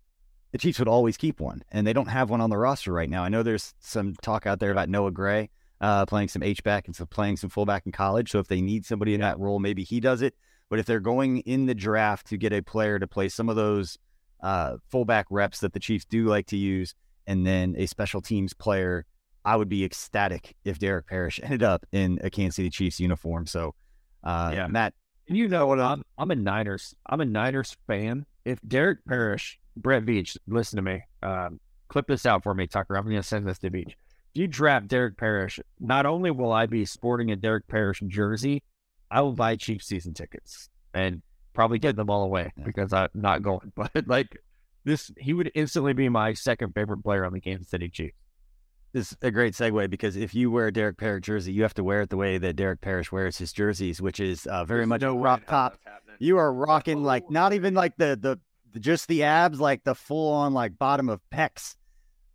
[0.52, 3.10] the Chiefs would always keep one, and they don't have one on the roster right
[3.10, 3.24] now.
[3.24, 5.50] I know there's some talk out there about Noah Gray
[5.82, 8.32] uh, playing some H back and some playing some fullback in college.
[8.32, 10.36] So if they need somebody in that role, maybe he does it.
[10.70, 13.56] But if they're going in the draft to get a player to play some of
[13.56, 13.98] those
[14.42, 16.96] uh, fullback reps that the Chiefs do like to use,
[17.28, 19.06] and then a special teams player,
[19.46, 23.48] I would be ecstatic if Derek Parish ended up in a Kansas City Chiefs uniform.
[23.48, 23.76] So,
[24.24, 24.94] uh, yeah, Matt,
[25.28, 25.80] you know what?
[25.80, 26.96] I'm I'm a Niners.
[27.08, 28.26] I'm a Niners fan.
[28.46, 31.04] If Derek Parish, Brett Veach, listen to me.
[31.22, 32.98] Um, clip this out for me, Tucker.
[32.98, 33.90] I'm going to send this to Veach.
[33.90, 33.96] If
[34.42, 38.64] you draft Derek Parish, not only will I be sporting a Derek Parish jersey,
[39.12, 41.22] I will buy cheap season tickets and
[41.54, 43.72] probably get them all away because I'm not going.
[43.76, 44.38] But like
[44.84, 48.16] this, he would instantly be my second favorite player on the Kansas City Chiefs.
[48.92, 51.76] This is a great segue because if you wear a Derek Parish jersey, you have
[51.76, 54.80] to wear it the way that Derek Parish wears his jerseys, which is uh, very
[54.80, 55.78] There's much no rock top.
[56.18, 58.40] You are rocking like not even like the, the
[58.74, 61.76] the just the abs, like the full on like bottom of pecs,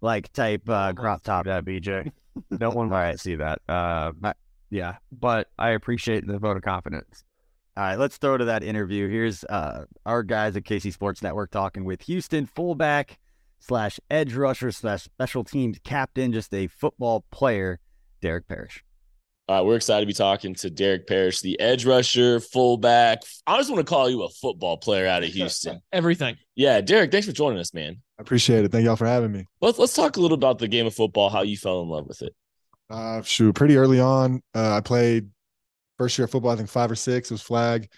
[0.01, 1.47] like type uh, crop top.
[1.47, 2.13] That BJ,
[2.51, 3.61] no one might see that.
[3.69, 4.13] Uh,
[4.71, 7.25] yeah, but I appreciate the vote of confidence.
[7.77, 9.09] All right, let's throw to that interview.
[9.09, 13.19] Here's uh, our guys at KC Sports Network talking with Houston fullback
[13.59, 17.81] slash edge rusher slash special teams captain, just a football player,
[18.21, 18.85] Derek Parish.
[19.47, 23.23] Uh, we're excited to be talking to Derek Parish, the edge rusher, fullback.
[23.47, 25.81] I just want to call you a football player out of Houston.
[25.93, 26.37] Everything.
[26.55, 27.97] Yeah, Derek, thanks for joining us, man.
[28.19, 28.73] I appreciate it.
[28.73, 29.47] Thank y'all for having me.
[29.61, 32.07] Let's let's talk a little about the game of football, how you fell in love
[32.07, 32.35] with it.
[32.91, 35.29] Uh, shoot, pretty early on, uh, I played
[35.99, 36.53] first year of football.
[36.53, 37.31] I think five or six.
[37.31, 37.89] It was flag.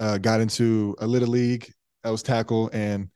[0.00, 1.72] Uh, got into a little league.
[2.04, 3.10] I was tackle, and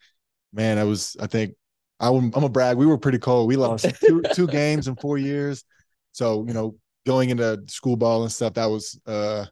[0.53, 1.17] man, I was.
[1.21, 1.55] I think
[2.01, 2.77] I, am a brag.
[2.77, 3.49] We were pretty cold.
[3.49, 5.65] We lost two two games in four years.
[6.13, 9.47] So you know, going into school ball and stuff, that was a uh,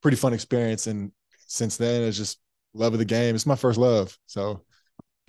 [0.00, 0.86] pretty fun experience.
[0.86, 1.12] And
[1.46, 2.38] since then, it's just
[2.72, 3.34] love of the game.
[3.34, 4.16] It's my first love.
[4.26, 4.62] So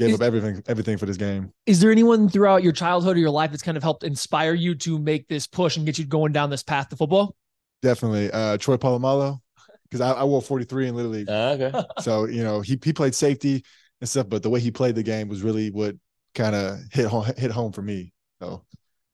[0.01, 1.51] gave is, up everything everything for this game.
[1.65, 4.75] Is there anyone throughout your childhood or your life that's kind of helped inspire you
[4.75, 7.35] to make this push and get you going down this path to football?
[7.81, 9.39] Definitely, uh, Troy Polamalu,
[9.83, 11.29] because I, I, wore 43 in Little League.
[11.29, 11.83] Uh, okay.
[12.01, 13.63] So you know he he played safety
[13.99, 15.95] and stuff, but the way he played the game was really what
[16.35, 18.13] kind of hit home, hit home for me.
[18.41, 18.65] So,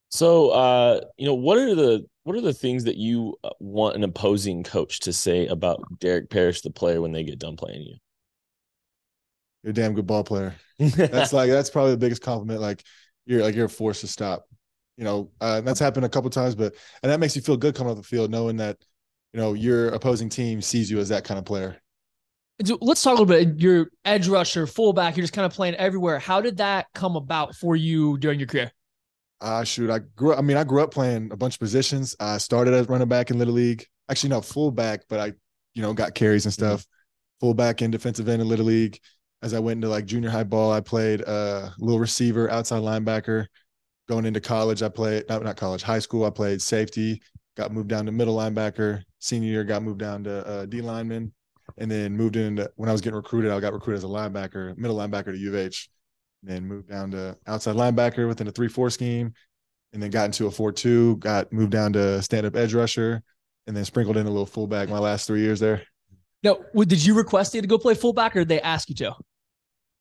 [0.10, 3.95] so uh, you know what are the what are the things that you uh, want
[3.95, 7.84] an opposing coach to say about Derek Parish, the player, when they get done playing
[7.84, 7.95] you?
[9.67, 10.56] You're a damn good ball player.
[10.80, 12.62] that's like that's probably the biggest compliment.
[12.62, 12.86] Like
[13.25, 14.47] you're like you're a force to stop.
[14.95, 17.75] You know, uh, that's happened a couple times, but and that makes you feel good
[17.75, 18.77] coming off the field, knowing that
[19.34, 21.75] you know your opposing team sees you as that kind of player.
[22.80, 23.60] Let's talk a little bit.
[23.60, 26.17] Your edge rusher, fullback, you're just kind of playing everywhere.
[26.17, 28.71] How did that come about for you during your career?
[29.41, 32.15] Uh shoot, I grew up, I mean, I grew up playing a bunch of positions.
[32.21, 33.86] I started as running back in little league.
[34.10, 35.34] Actually, no, fullback, but I,
[35.73, 36.80] you know, got carries and stuff.
[36.80, 37.45] Mm-hmm.
[37.47, 38.97] Fullback and defensive end in little league
[39.41, 42.82] as I went into like junior high ball, I played a uh, little receiver, outside
[42.82, 43.45] linebacker.
[44.10, 46.26] Going into college, I played not not college, high school.
[46.26, 47.21] I played safety.
[47.56, 49.04] Got moved down to middle linebacker.
[49.19, 51.34] Senior year, got moved down to uh, D lineman,
[51.78, 53.52] and then moved into when I was getting recruited.
[53.52, 55.89] I got recruited as a linebacker, middle linebacker to U of H.
[56.41, 59.34] Then moved down to outside linebacker within a three four scheme,
[59.91, 61.17] and then got into a four two.
[61.17, 63.21] Got moved down to stand up edge rusher,
[63.67, 65.84] and then sprinkled in a little fullback my last three years there.
[66.43, 69.15] Now, did you request it to go play fullback, or did they ask you to?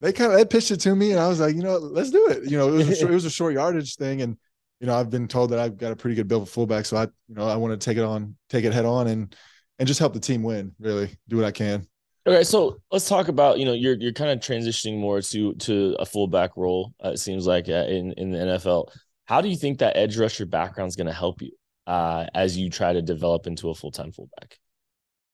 [0.00, 2.10] They kind of they pitched it to me, and I was like, you know, let's
[2.10, 2.50] do it.
[2.50, 4.36] You know, it was a short, it was a short yardage thing, and
[4.80, 6.98] you know, I've been told that I've got a pretty good build for fullback, so
[6.98, 9.34] I, you know, I want to take it on, take it head on, and
[9.78, 10.74] and just help the team win.
[10.78, 11.86] Really, do what I can.
[12.26, 15.96] Okay, so let's talk about you know you're you're kind of transitioning more to to
[15.98, 16.92] a fullback role.
[17.02, 18.90] Uh, it seems like uh, in in the NFL.
[19.26, 21.50] How do you think that edge rusher background is going to help you
[21.86, 24.58] uh, as you try to develop into a full time fullback?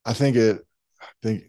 [0.04, 0.60] I think it
[1.00, 1.44] I think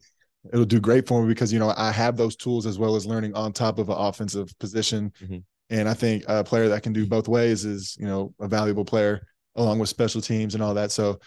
[0.52, 3.06] it'll do great for me because you know I have those tools as well as
[3.06, 5.38] learning on top of an offensive position, mm-hmm.
[5.70, 8.86] And I think a player that can do both ways is, you know, a valuable
[8.86, 9.26] player
[9.56, 10.92] along with special teams and all that.
[10.92, 11.20] So,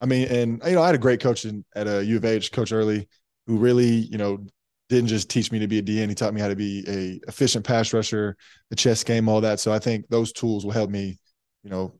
[0.00, 2.24] I mean, and you know, I had a great coach in, at a U of
[2.24, 3.08] H, Coach Early,
[3.46, 4.44] who really, you know,
[4.88, 6.08] didn't just teach me to be a DN.
[6.08, 8.36] He taught me how to be a efficient pass rusher,
[8.70, 9.60] the chess game, all that.
[9.60, 11.18] So I think those tools will help me,
[11.62, 11.94] you know,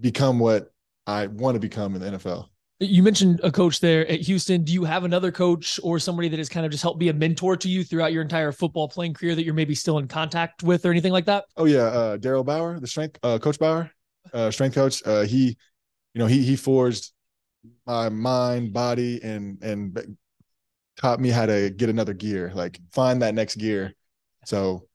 [0.00, 0.72] become what
[1.06, 2.46] I want to become in the NFL.
[2.82, 4.64] You mentioned a coach there at Houston.
[4.64, 7.12] Do you have another coach or somebody that has kind of just helped be a
[7.12, 10.62] mentor to you throughout your entire football playing career that you're maybe still in contact
[10.62, 11.44] with or anything like that?
[11.58, 13.90] Oh yeah, uh, Daryl Bauer, the strength uh, coach Bauer,
[14.32, 15.02] uh, strength coach.
[15.04, 15.58] Uh, he,
[16.14, 17.12] you know, he he forged
[17.86, 20.16] my mind, body, and and
[20.96, 23.94] taught me how to get another gear, like find that next gear.
[24.46, 24.86] So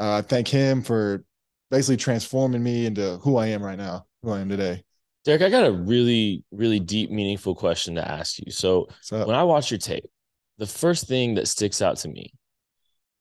[0.00, 1.24] uh, I thank him for
[1.70, 4.82] basically transforming me into who I am right now, who I am today.
[5.28, 8.50] Derek, I got a really, really deep, meaningful question to ask you.
[8.50, 10.08] So when I watch your tape,
[10.56, 12.32] the first thing that sticks out to me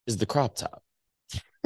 [0.06, 0.82] is the crop top.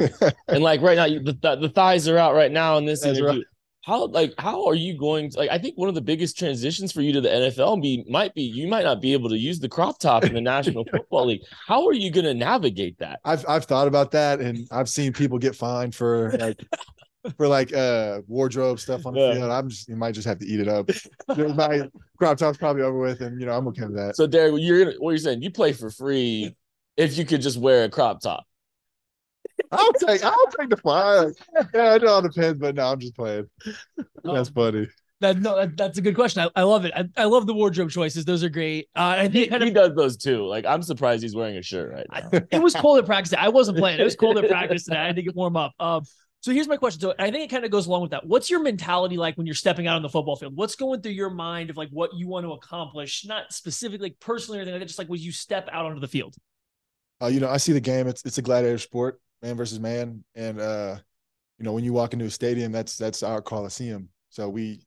[0.48, 3.44] and like right now, the, the thighs are out right now in this interview.
[3.84, 6.90] How like how are you going to like I think one of the biggest transitions
[6.90, 9.60] for you to the NFL be might be you might not be able to use
[9.60, 11.42] the crop top in the National Football League.
[11.68, 13.20] How are you going to navigate that?
[13.24, 16.64] I've I've thought about that and I've seen people get fined for like
[17.36, 19.34] for like uh wardrobe stuff on the yeah.
[19.34, 19.50] field.
[19.50, 20.90] I'm just you might just have to eat it up.
[21.56, 24.16] My crop top's probably over with, and you know I'm okay with that.
[24.16, 25.42] So Derek, you're what you're saying?
[25.42, 26.54] You play for free
[26.96, 28.44] if you could just wear a crop top.
[29.70, 31.32] I'll take I'll take the fine.
[31.74, 33.48] Yeah, it all depends, but no, I'm just playing.
[34.24, 34.88] That's funny.
[35.20, 36.42] That, no, that, that's a good question.
[36.42, 36.92] I, I love it.
[36.96, 38.24] I, I, love the wardrobe choices.
[38.24, 38.88] Those are great.
[38.96, 40.44] Uh, I think he, he does those too.
[40.44, 42.38] Like I'm surprised he's wearing a shirt right now.
[42.40, 43.32] I, it was cold at practice.
[43.38, 44.00] I wasn't playing.
[44.00, 44.96] It was cold at practice today.
[44.96, 45.74] I had to get warm up.
[45.78, 46.02] Um,
[46.42, 47.00] so here's my question.
[47.00, 48.26] So I think it kind of goes along with that.
[48.26, 50.56] What's your mentality like when you're stepping out on the football field?
[50.56, 54.18] What's going through your mind of like what you want to accomplish, not specifically like
[54.18, 56.34] personally or anything like that, just like when you step out onto the field?
[57.22, 58.08] Uh, you know, I see the game.
[58.08, 60.96] It's it's a gladiator sport, man versus man, and uh,
[61.60, 64.08] you know, when you walk into a stadium, that's that's our coliseum.
[64.30, 64.84] So we,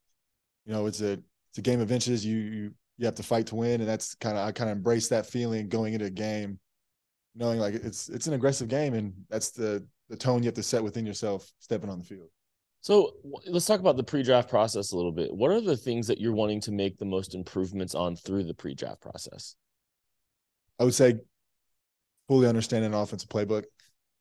[0.65, 2.25] you know, it's a it's a game of inches.
[2.25, 4.75] You you you have to fight to win, and that's kind of I kind of
[4.75, 6.59] embrace that feeling going into a game,
[7.33, 10.63] knowing like it's it's an aggressive game, and that's the the tone you have to
[10.63, 12.29] set within yourself stepping on the field.
[12.81, 13.13] So
[13.47, 15.33] let's talk about the pre-draft process a little bit.
[15.33, 18.53] What are the things that you're wanting to make the most improvements on through the
[18.53, 19.55] pre-draft process?
[20.79, 21.15] I would say
[22.27, 23.63] fully understanding an offensive playbook.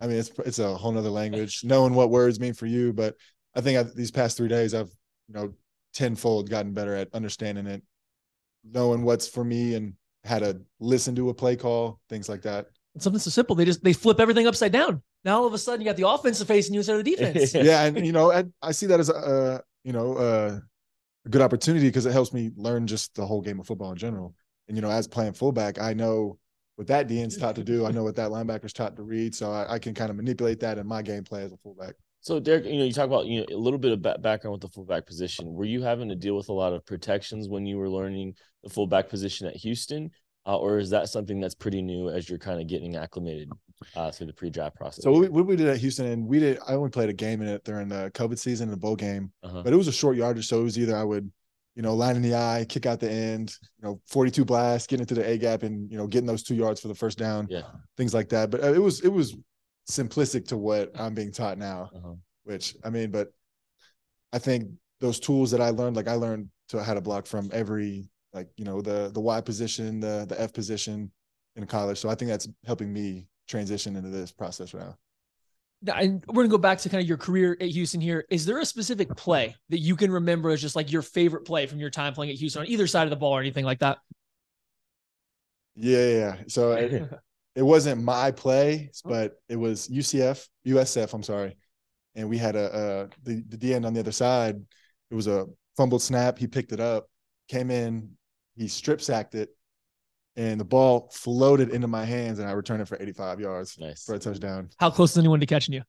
[0.01, 2.93] I mean, it's it's a whole nother language, knowing what words mean for you.
[2.93, 3.17] But
[3.55, 4.91] I think I've, these past three days, I've
[5.29, 5.53] you know
[5.93, 7.83] tenfold gotten better at understanding it,
[8.65, 9.95] knowing what's for me, and
[10.25, 12.67] how to listen to a play call, things like that.
[12.99, 13.57] Something so simple.
[13.57, 15.03] They just they flip everything upside down.
[15.25, 17.55] Now all of a sudden you got the offensive facing you instead of the defense.
[17.55, 20.63] yeah, and you know, I, I see that as a you know a
[21.31, 24.35] good opportunity because it helps me learn just the whole game of football in general.
[24.69, 26.39] And you know, as playing fullback, I know
[26.77, 27.87] what that DN's taught to do.
[27.87, 30.61] I know what that linebacker's taught to read, so I, I can kind of manipulate
[30.61, 31.95] that in my gameplay as a fullback.
[32.21, 34.63] So Derek, you know, you talk about you know a little bit of background with
[34.63, 35.53] the fullback position.
[35.53, 38.71] Were you having to deal with a lot of protections when you were learning the
[38.71, 40.11] fullback position at Houston,
[40.47, 43.51] uh, or is that something that's pretty new as you're kind of getting acclimated
[43.97, 45.05] uh, through the pre-draft process?
[45.05, 46.59] So what we, we, did at Houston, and we did.
[46.67, 49.33] I only played a game in it during the COVID season, in the bowl game,
[49.43, 49.63] uh-huh.
[49.63, 50.47] but it was a short yardage.
[50.47, 51.31] So it was either I would,
[51.75, 55.01] you know, line in the eye, kick out the end, you know, 42 blast, get
[55.01, 57.47] into the A gap, and you know, getting those two yards for the first down,
[57.51, 57.63] yeah,
[57.97, 58.51] things like that.
[58.51, 59.37] But uh, it was it was
[59.91, 62.15] simplistic to what I'm being taught now, uh-huh.
[62.45, 63.29] which I mean, but
[64.33, 64.69] I think
[65.01, 68.49] those tools that I learned, like I learned to how to block from every like
[68.57, 71.11] you know the the Y position, the the F position
[71.57, 71.99] in college.
[71.99, 74.97] So I think that's helping me transition into this process right now.
[75.97, 78.25] And we're gonna go back to kind of your career at Houston here.
[78.31, 81.67] Is there a specific play that you can remember as just like your favorite play
[81.67, 83.81] from your time playing at Houston on either side of the ball or anything like
[83.81, 83.99] that?
[85.75, 86.37] Yeah, yeah.
[86.49, 87.11] So it,
[87.55, 91.13] it wasn't my play, but it was UCF, USF.
[91.13, 91.57] I'm sorry,
[92.15, 94.57] and we had a, a the the DN on the other side.
[95.11, 96.39] It was a fumbled snap.
[96.39, 97.09] He picked it up,
[97.49, 98.11] came in,
[98.57, 99.51] he strip sacked it,
[100.37, 104.05] and the ball floated into my hands, and I returned it for 85 yards nice.
[104.05, 104.71] for a touchdown.
[104.79, 105.83] How close is anyone to catching you?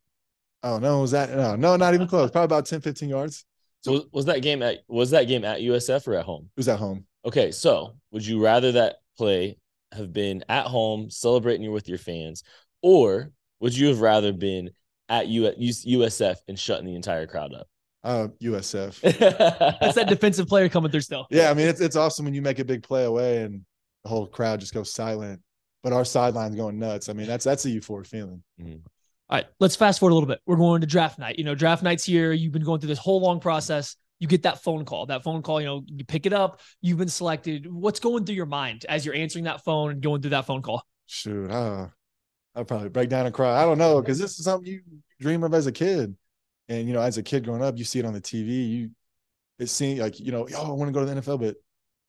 [0.63, 2.31] Oh no, was that no, no, not even close.
[2.31, 3.45] Probably about 10, 15 yards.
[3.81, 6.45] So was that game at was that game at USF or at home?
[6.45, 7.05] It was at home.
[7.23, 9.57] Okay, so would you rather that play
[9.91, 12.43] have been at home celebrating you with your fans,
[12.81, 14.71] or would you have rather been
[15.07, 17.67] at USF and shutting the entire crowd up?
[18.03, 19.01] Uh, USF.
[19.79, 21.27] That's that defensive player coming through still.
[21.29, 23.65] Yeah, I mean it's it's awesome when you make a big play away and
[24.05, 25.41] the whole crowd just goes silent,
[25.83, 27.09] but our sideline's going nuts.
[27.09, 28.43] I mean that's that's a euphoric feeling.
[28.61, 28.77] Mm-hmm.
[29.27, 30.39] All right, let's fast forward a little bit.
[30.45, 31.39] We're going to draft night.
[31.39, 32.31] You know, draft night's here.
[32.31, 33.95] You've been going through this whole long process.
[34.19, 35.07] You get that phone call.
[35.07, 36.61] That phone call, you know, you pick it up.
[36.79, 37.65] You've been selected.
[37.69, 40.61] What's going through your mind as you're answering that phone and going through that phone
[40.61, 40.83] call?
[41.07, 41.87] Shoot, uh,
[42.53, 43.59] I'd probably break down and cry.
[43.59, 44.81] I don't know because this is something you
[45.19, 46.15] dream of as a kid,
[46.69, 48.69] and you know, as a kid growing up, you see it on the TV.
[48.69, 48.91] You
[49.57, 51.55] it seems like you know, oh, I want to go to the NFL, but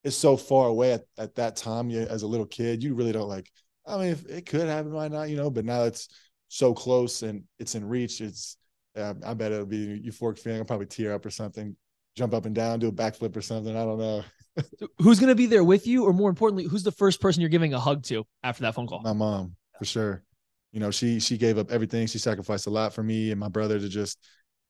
[0.06, 1.90] it's so far away at, at that time.
[1.90, 3.50] You, as a little kid, you really don't like.
[3.84, 5.28] I mean, if it could happen, why not?
[5.28, 6.08] You know, but now it's
[6.48, 8.20] so close and it's in reach.
[8.20, 8.56] It's
[8.96, 10.60] uh, I bet it'll be a euphoric feeling.
[10.60, 11.76] I'll probably tear up or something,
[12.14, 13.76] jump up and down, do a backflip or something.
[13.76, 14.24] I don't know.
[14.78, 17.40] so who's going to be there with you, or more importantly, who's the first person
[17.40, 19.02] you're giving a hug to after that phone call?
[19.02, 20.22] My mom, for sure.
[20.70, 22.06] You know, she she gave up everything.
[22.06, 24.18] She sacrificed a lot for me and my brother to just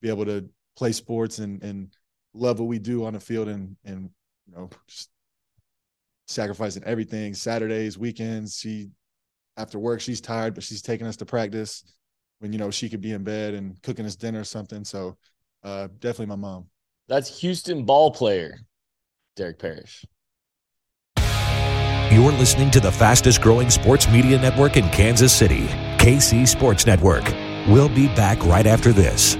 [0.01, 1.95] be able to play sports and and
[2.33, 4.11] love what we do on the field and and
[4.47, 5.11] you know just
[6.27, 7.35] sacrificing everything.
[7.35, 8.91] Saturdays, weekends, she
[9.57, 11.85] after work she's tired, but she's taking us to practice
[12.41, 14.85] when you know she could be in bed and cooking us dinner or something.
[14.85, 15.17] So
[15.63, 16.67] uh, definitely my mom.
[17.09, 18.59] That's Houston ball player
[19.37, 20.05] Derek Parish.
[22.11, 25.67] You're listening to the fastest growing sports media network in Kansas City,
[25.99, 27.25] KC Sports Network.
[27.69, 29.37] We'll be back right after this.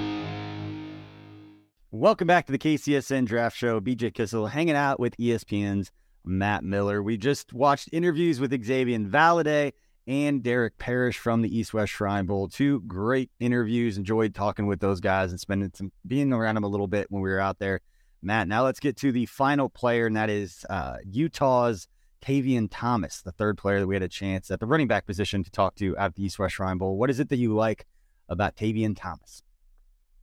[1.91, 3.79] Welcome back to the KCSN Draft Show.
[3.79, 5.91] BJ Kissel hanging out with ESPN's
[6.27, 7.01] Matt Miller.
[7.01, 9.73] We just watched interviews with Xazavian Valladay
[10.07, 12.47] and Derek Parish from the East West Shrine Bowl.
[12.47, 13.97] Two great interviews.
[13.97, 17.21] Enjoyed talking with those guys and spending some being around them a little bit when
[17.21, 17.81] we were out there.
[18.21, 21.87] Matt, now let's get to the final player, and that is uh, Utah's
[22.21, 25.43] Tavion Thomas, the third player that we had a chance at the running back position
[25.43, 26.97] to talk to at the East West Shrine Bowl.
[26.97, 27.85] What is it that you like
[28.27, 29.43] about Tavion Thomas?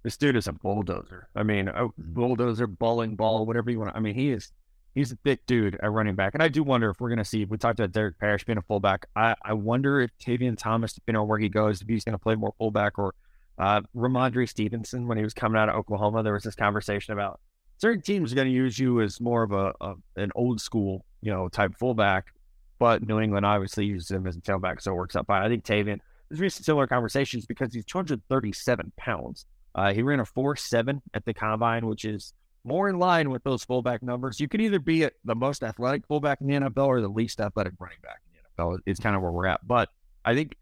[0.02, 1.28] This dude is a bulldozer.
[1.34, 3.96] I mean, a bulldozer, bowling ball, whatever you want.
[3.96, 4.52] I mean, he is
[4.94, 6.34] he's a thick dude at running back.
[6.34, 8.58] And I do wonder if we're going to see, we talked about Derek Parish being
[8.58, 9.06] a fullback.
[9.16, 12.18] I, I wonder if Tavion Thomas, depending on where he goes, if he's going to
[12.18, 13.14] play more fullback or
[13.58, 17.40] uh, Rhamondre Stevenson, when he was coming out of Oklahoma, there was this conversation about
[17.78, 21.04] certain teams are going to use you as more of a, a, an old school,
[21.20, 22.32] you know, type fullback.
[22.78, 25.42] But New England obviously uses him as a tailback, so it works out fine.
[25.42, 29.46] I think Tavion, there's been similar conversations because he's 237 pounds.
[29.74, 32.32] Uh, he ran a 4 7 at the combine, which is
[32.64, 34.40] more in line with those fullback numbers.
[34.40, 37.74] You could either be the most athletic fullback in the NFL or the least athletic
[37.78, 38.78] running back in the NFL.
[38.86, 39.66] It's kind of where we're at.
[39.66, 39.90] But
[40.24, 40.56] I think,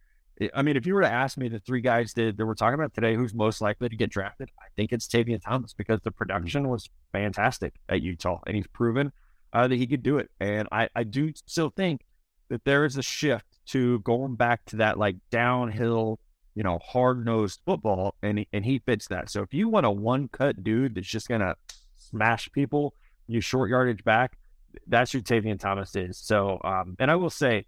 [0.55, 2.75] I mean, if you were to ask me the three guys that, that we're talking
[2.75, 6.11] about today, who's most likely to get drafted, I think it's Tavion Thomas because the
[6.11, 9.13] production was fantastic at Utah and he's proven
[9.53, 10.31] uh, that he could do it.
[10.41, 12.03] And I, I do still think
[12.49, 16.19] that there is a shift to going back to that like downhill
[16.55, 19.31] you know, hard nosed football, and he, and he fits that.
[19.31, 21.55] So if you want a one cut dude that's just gonna
[22.13, 22.95] smash people,
[23.27, 24.39] you short yardage back.
[24.87, 26.19] That's who Tavion Thomas is.
[26.19, 27.67] So, um, and I will say,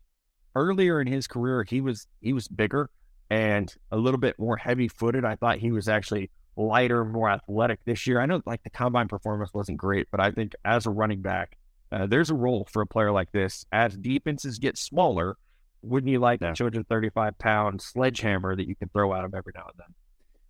[0.55, 2.90] earlier in his career, he was he was bigger
[3.30, 5.24] and a little bit more heavy footed.
[5.24, 8.20] I thought he was actually lighter, more athletic this year.
[8.20, 11.57] I know like the combine performance wasn't great, but I think as a running back,
[11.90, 13.66] uh, there's a role for a player like this.
[13.72, 15.36] As defenses get smaller,
[15.82, 16.53] wouldn't you like yeah.
[16.53, 19.95] a 235 pound sledgehammer that you can throw at him every now and then?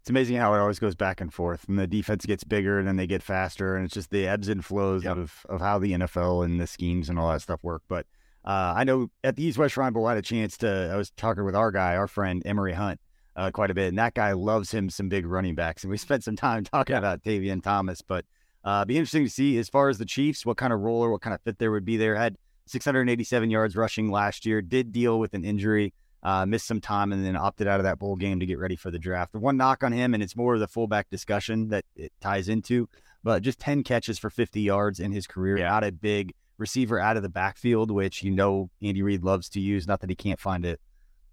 [0.04, 2.86] It's amazing how it always goes back and forth and the defense gets bigger and
[2.86, 5.16] then they get faster and it's just the ebbs and flows yep.
[5.16, 7.80] of, of how the NFL and the schemes and all that stuff work.
[7.88, 8.04] But
[8.44, 10.96] uh, I know at the East West Shrine Bowl, I had a chance to, I
[10.96, 13.00] was talking with our guy, our friend Emery Hunt,
[13.34, 13.88] uh, quite a bit.
[13.88, 15.84] And that guy loves him some big running backs.
[15.84, 16.98] And we spent some time talking yeah.
[16.98, 18.02] about Tavion Thomas.
[18.02, 18.26] But
[18.62, 21.12] uh, be interesting to see as far as the Chiefs, what kind of role or
[21.12, 22.14] what kind of fit there would be there.
[22.14, 22.36] Had
[22.66, 25.94] 687 yards rushing last year, did deal with an injury
[26.24, 28.76] uh, missed some time and then opted out of that bowl game to get ready
[28.76, 29.32] for the draft.
[29.32, 32.48] The one knock on him, and it's more of the fullback discussion that it ties
[32.48, 32.88] into,
[33.22, 35.58] but just 10 catches for 50 yards in his career.
[35.58, 35.74] Yeah.
[35.74, 39.60] Out a big receiver out of the backfield, which you know Andy Reid loves to
[39.60, 39.86] use.
[39.86, 40.80] Not that he can't find it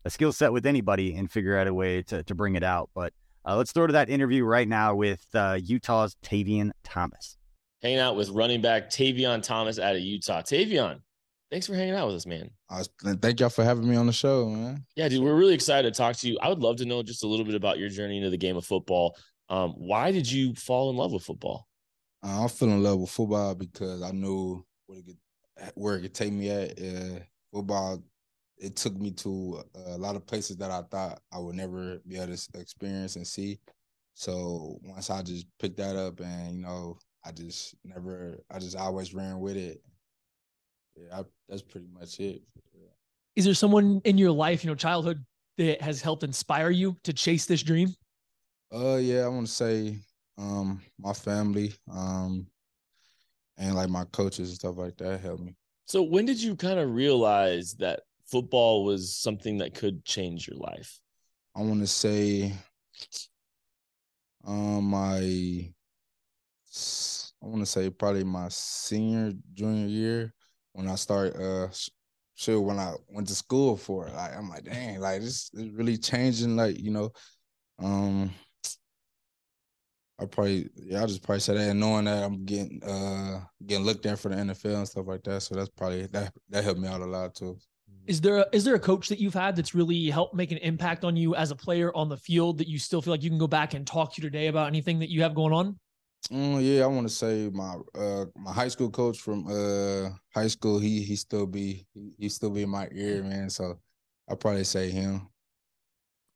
[0.04, 2.89] a skill set with anybody and figure out a way to, to bring it out.
[2.94, 3.14] But
[3.46, 7.38] uh, let's throw to that interview right now with uh, Utah's Tavion Thomas.
[7.82, 10.42] Hanging out with running back Tavion Thomas out of Utah.
[10.42, 11.02] Tavion,
[11.52, 12.49] Thanks for hanging out with us, man.
[12.70, 12.89] Was,
[13.22, 14.86] thank y'all for having me on the show, man.
[14.95, 16.38] Yeah, dude, we're really excited to talk to you.
[16.41, 18.56] I would love to know just a little bit about your journey into the game
[18.56, 19.18] of football.
[19.49, 21.68] Um, why did you fall in love with football?
[22.24, 26.02] Uh, I fell in love with football because I knew where it could, where it
[26.04, 26.82] could take me at.
[26.82, 27.20] Uh,
[27.54, 28.02] football,
[28.58, 31.99] it took me to a, a lot of places that I thought I would never
[32.08, 33.60] be able to experience and see.
[34.14, 38.78] So once I just picked that up, and you know, I just never, I just
[38.78, 39.82] always ran with it
[40.96, 42.42] yeah, I, that's pretty much it.
[43.36, 45.24] Is there someone in your life, you know, childhood
[45.58, 47.94] that has helped inspire you to chase this dream?
[48.74, 50.00] Uh, yeah, I want to say,
[50.38, 52.48] um, my family, um,
[53.58, 55.56] and like my coaches and stuff like that helped me.
[55.86, 60.58] So when did you kind of realize that football was something that could change your
[60.58, 61.00] life?
[61.56, 62.54] I want to say,
[64.46, 70.34] um, my, I want to say probably my senior junior year
[70.74, 71.68] when I start uh
[72.36, 74.14] sure when I went to school for it.
[74.14, 76.56] Like I'm like, dang, like this is really changing.
[76.56, 77.12] Like you know,
[77.80, 78.32] um,
[80.20, 84.06] I probably yeah, I just probably say that, knowing that I'm getting uh getting looked
[84.06, 85.42] at for the NFL and stuff like that.
[85.42, 87.58] So that's probably that that helped me out a lot too.
[88.08, 90.58] Is there a, is there a coach that you've had that's really helped make an
[90.58, 93.30] impact on you as a player on the field that you still feel like you
[93.30, 95.78] can go back and talk to today about anything that you have going on?
[96.32, 100.48] Mm, yeah, I want to say my uh my high school coach from uh high
[100.48, 100.80] school.
[100.80, 101.86] He he still be
[102.18, 103.50] he, still be in my ear, man.
[103.50, 103.78] So
[104.30, 105.28] I probably say him.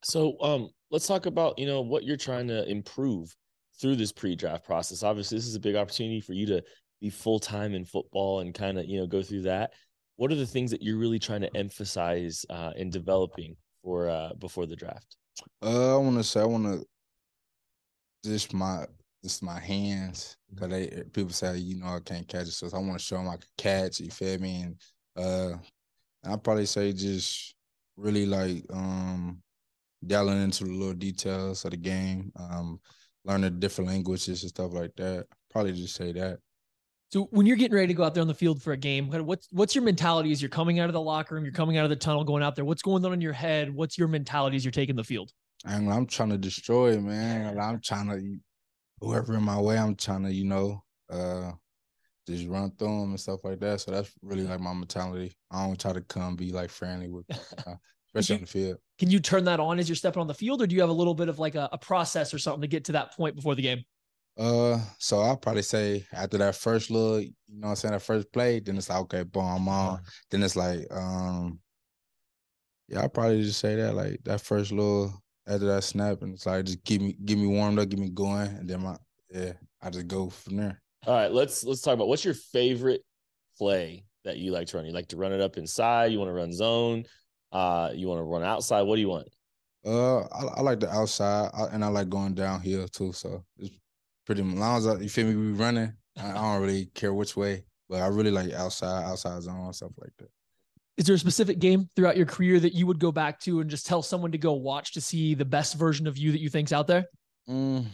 [0.04, 3.34] So um, let's talk about you know what you're trying to improve
[3.80, 5.02] through this pre-draft process.
[5.02, 6.62] Obviously, this is a big opportunity for you to
[7.00, 9.72] be full time in football and kind of you know go through that.
[10.18, 14.34] What are the things that you're really trying to emphasize uh, in developing for uh,
[14.40, 15.16] before the draft?
[15.64, 16.86] Uh, I want to say I want to
[18.30, 18.86] just my
[19.26, 22.80] just my hands because they people say you know I can't catch it, so I
[22.80, 24.00] want to show them I can catch.
[24.00, 24.62] You feel me?
[24.62, 24.76] And
[25.18, 25.58] uh,
[26.24, 27.56] I probably say just
[27.98, 29.42] really like um
[30.06, 32.80] delving into the little details of the game, um,
[33.24, 35.26] learning different languages and stuff like that.
[35.50, 36.38] Probably just say that.
[37.12, 39.10] So when you're getting ready to go out there on the field for a game,
[39.10, 41.84] what's what's your mentality as you're coming out of the locker room, you're coming out
[41.86, 42.66] of the tunnel, going out there?
[42.66, 43.74] What's going on in your head?
[43.74, 45.32] What's your mentality as you're taking the field?
[45.66, 47.58] And I'm trying to destroy, man.
[47.62, 48.38] I'm trying to
[49.00, 51.52] whoever in my way, I'm trying to, you know, uh,
[52.28, 53.82] just run through them and stuff like that.
[53.82, 55.36] So that's really like my mentality.
[55.52, 57.26] I don't try to come be like friendly with,
[57.68, 57.76] uh,
[58.08, 58.78] especially you, on the field.
[58.98, 60.90] Can you turn that on as you're stepping on the field, or do you have
[60.90, 63.36] a little bit of like a, a process or something to get to that point
[63.36, 63.84] before the game?
[64.38, 68.32] Uh, so I'll probably say after that first look, you know, I'm saying that first
[68.34, 70.02] play, then it's like okay, boom, I'm on.
[70.30, 71.60] Then it's like, um,
[72.88, 75.14] yeah, I'll probably just say that like that first little
[75.48, 78.10] after that snap, and it's like just give me give me warmed up, get me
[78.10, 78.98] going, and then my
[79.30, 80.82] yeah, I just go from there.
[81.06, 83.02] All right, let's let's talk about what's your favorite
[83.58, 84.86] play that you like to run.
[84.86, 86.12] You like to run it up inside.
[86.12, 87.06] You want to run zone.
[87.52, 88.82] Uh, you want to run outside.
[88.82, 89.30] What do you want?
[89.86, 93.14] Uh, I, I like the outside, I, and I like going downhill too.
[93.14, 93.70] So it's
[94.26, 95.94] pretty as long as I, you feel me, we running.
[96.18, 99.92] I, I don't really care which way, but I really like outside, outside zone stuff
[100.00, 100.30] like that.
[100.98, 103.70] Is there a specific game throughout your career that you would go back to and
[103.70, 106.50] just tell someone to go watch to see the best version of you that you
[106.50, 107.06] think's out there?
[107.50, 107.86] Mm.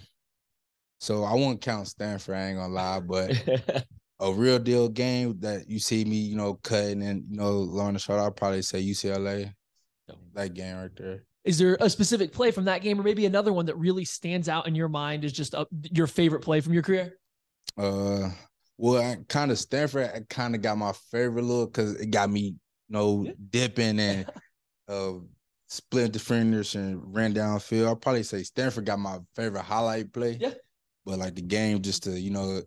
[0.99, 3.85] So I won't count Stanford, I ain't gonna lie, but
[4.19, 7.93] a real deal game that you see me, you know, cutting and you know, learning
[7.93, 9.51] the shot, I'll probably say UCLA.
[10.33, 11.23] That game right there.
[11.43, 14.47] Is there a specific play from that game, or maybe another one that really stands
[14.47, 17.17] out in your mind is just a, your favorite play from your career?
[17.77, 18.29] Uh,
[18.77, 20.11] well, I kind of Stanford.
[20.13, 22.55] I kind of got my favorite look because it got me
[22.91, 23.31] know, yeah.
[23.49, 24.25] dipping and
[24.87, 25.13] uh,
[25.71, 27.87] split defenders and ran downfield.
[27.87, 30.37] I'll probably say Stanford got my favorite highlight play.
[30.39, 30.53] Yeah.
[31.05, 32.61] But like the game, just to, you know,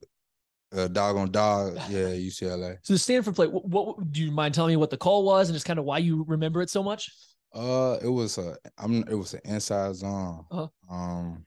[0.74, 2.78] uh, dog on dog, yeah, UCLA.
[2.82, 5.48] So the Stanford play, what, what, do you mind telling me what the call was
[5.48, 7.10] and just kind of why you remember it so much?
[7.54, 10.44] Uh, it was a, I'm, it was an inside zone.
[10.50, 10.66] Uh-huh.
[10.90, 11.46] Um,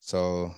[0.00, 0.52] so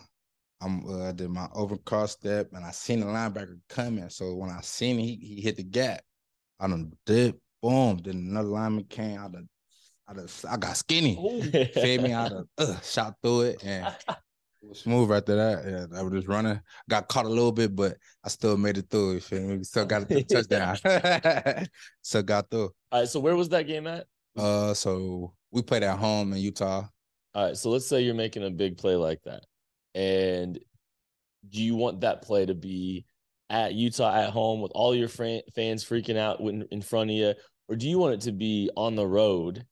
[0.61, 4.09] I'm, uh, I did my overcross step and I seen the linebacker coming.
[4.11, 6.03] So when I seen he, he hit the gap.
[6.59, 8.01] I done dip, boom.
[8.03, 9.19] Then another lineman came.
[9.19, 9.49] I done,
[10.09, 11.17] I done, I got skinny.
[11.75, 12.15] Fed me.
[12.15, 13.87] I done, uh, shot through it and
[14.67, 15.91] it was smooth after that.
[15.93, 16.61] Yeah, I was just running.
[16.91, 19.15] Got caught a little bit, but I still made it through.
[19.15, 19.63] You feel me?
[19.63, 20.77] Still got a touchdown.
[22.03, 22.73] still got through.
[22.91, 23.09] All right.
[23.09, 24.07] So where was that game at?
[24.37, 26.85] Uh, so we played at home in Utah.
[27.35, 27.57] All right.
[27.57, 29.45] So let's say you're making a big play like that,
[29.95, 30.59] and
[31.49, 33.05] do you want that play to be
[33.49, 37.35] at Utah at home with all your fran- fans freaking out in front of you,
[37.69, 39.65] or do you want it to be on the road,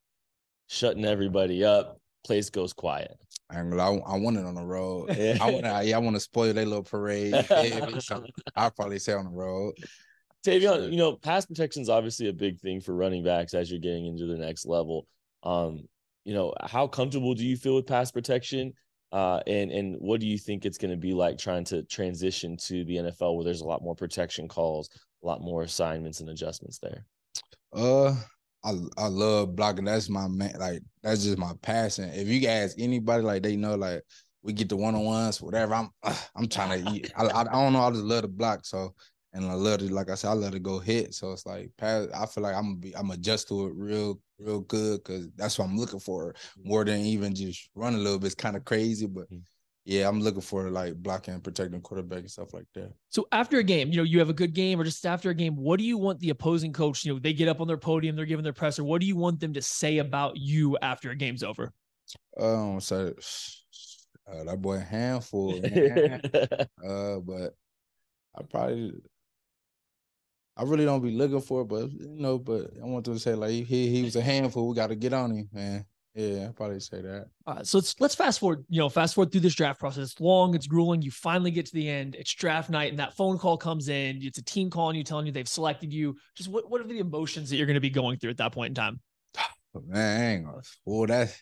[0.68, 1.98] shutting everybody up?
[2.24, 3.16] Place goes quiet.
[3.50, 5.10] I, I want it on the road.
[5.40, 7.34] I want to, yeah, I want to spoil their little parade.
[8.56, 9.74] I'll probably say on the road.
[10.44, 13.80] Tavion, you know, pass protection is obviously a big thing for running backs as you're
[13.80, 15.06] getting into the next level.
[15.42, 15.88] Um,
[16.24, 18.74] you know, how comfortable do you feel with pass protection?
[19.14, 22.56] Uh, and and what do you think it's going to be like trying to transition
[22.56, 24.90] to the NFL where there's a lot more protection calls,
[25.22, 27.06] a lot more assignments and adjustments there?
[27.72, 28.16] Uh,
[28.64, 29.84] I I love blocking.
[29.84, 30.56] That's my man.
[30.58, 32.10] Like that's just my passion.
[32.12, 34.02] If you ask anybody, like they know, like
[34.42, 35.74] we get the one on ones, whatever.
[35.74, 37.82] I'm uh, I'm trying to I, I don't know.
[37.82, 38.66] I just love to block.
[38.66, 38.96] So
[39.34, 41.12] and I love to, like I said, I love to go hit.
[41.12, 44.60] So it's like, I feel like I'm gonna be, I'm adjust to it real, real
[44.60, 48.26] good because that's what I'm looking for more than even just run a little bit.
[48.26, 49.38] It's kind of crazy, but mm-hmm.
[49.84, 52.92] yeah, I'm looking for like blocking and protecting quarterback and stuff like that.
[53.08, 55.34] So after a game, you know, you have a good game or just after a
[55.34, 57.04] game, what do you want the opposing coach?
[57.04, 58.84] You know, they get up on their podium, they're giving their presser.
[58.84, 61.72] What do you want them to say about you after a game's over?
[62.38, 63.14] Um, so
[64.30, 65.56] uh, that boy handful,
[66.86, 67.54] uh, but
[68.36, 68.92] I probably
[70.56, 73.34] I really don't be looking for it, but you know, but I want to say
[73.34, 74.68] like he he was a handful.
[74.68, 75.84] We got to get on him, man.
[76.14, 77.26] Yeah, I probably say that.
[77.44, 78.64] All right, so let's let's fast forward.
[78.68, 80.12] You know, fast forward through this draft process.
[80.12, 81.02] It's long, it's grueling.
[81.02, 82.14] You finally get to the end.
[82.14, 84.20] It's draft night, and that phone call comes in.
[84.22, 86.16] It's a team calling you, telling you they've selected you.
[86.36, 88.52] Just what what are the emotions that you're going to be going through at that
[88.52, 89.00] point in time?
[89.88, 90.66] Man, I ain't.
[90.84, 91.36] Well, that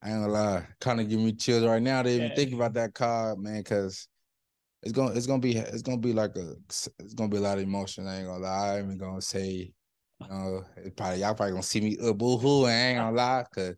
[0.00, 0.66] I ain't gonna lie.
[0.80, 2.34] Kind of give me chills right now to even yeah.
[2.36, 4.06] think about that card, man, because
[4.82, 7.58] it's gonna it's gonna be it's gonna be like a it's gonna be a lot
[7.58, 8.06] of emotion.
[8.06, 8.68] I ain't gonna lie.
[8.68, 9.72] I ain't even gonna say
[10.20, 10.64] you know,
[10.96, 12.64] probably y'all probably gonna see me uh, boo hoo.
[12.64, 13.74] I ain't gonna lie, cause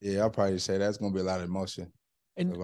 [0.00, 1.92] yeah, I'll probably say that's gonna be a lot of emotion.
[2.36, 2.54] And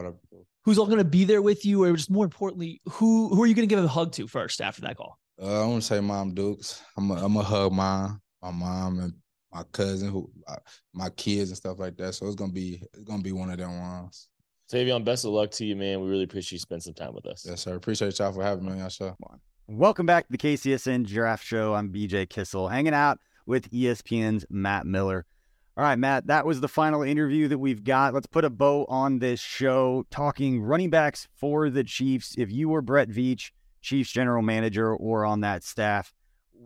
[0.65, 3.55] who's all gonna be there with you, or just more importantly, who who are you
[3.55, 5.19] gonna give a hug to first after that call?
[5.41, 6.83] Uh, I want to say Mom Dukes.
[6.97, 9.15] I'm a, I'm a hug mom, my mom and
[9.53, 10.57] my cousin, who uh,
[10.93, 12.15] my kids and stuff like that.
[12.15, 14.29] So it's gonna be it's gonna be one of them ones.
[14.73, 16.01] Tavion, best of luck to you, man.
[16.01, 17.45] We really appreciate you spending some time with us.
[17.47, 17.75] Yes, sir.
[17.75, 19.15] Appreciate y'all for having me on your show.
[19.69, 21.75] Welcome back to the KCSN Draft Show.
[21.75, 25.27] I'm BJ Kissel, hanging out with ESPN's Matt Miller.
[25.77, 28.15] All right, Matt, that was the final interview that we've got.
[28.15, 32.35] Let's put a bow on this show talking running backs for the Chiefs.
[32.39, 33.51] If you were Brett Veach,
[33.83, 36.15] Chiefs general manager, or on that staff,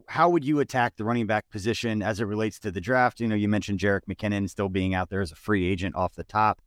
[0.07, 3.19] how would you attack the running back position as it relates to the draft?
[3.19, 6.15] You know, you mentioned Jerick McKinnon still being out there as a free agent off
[6.15, 6.61] the top.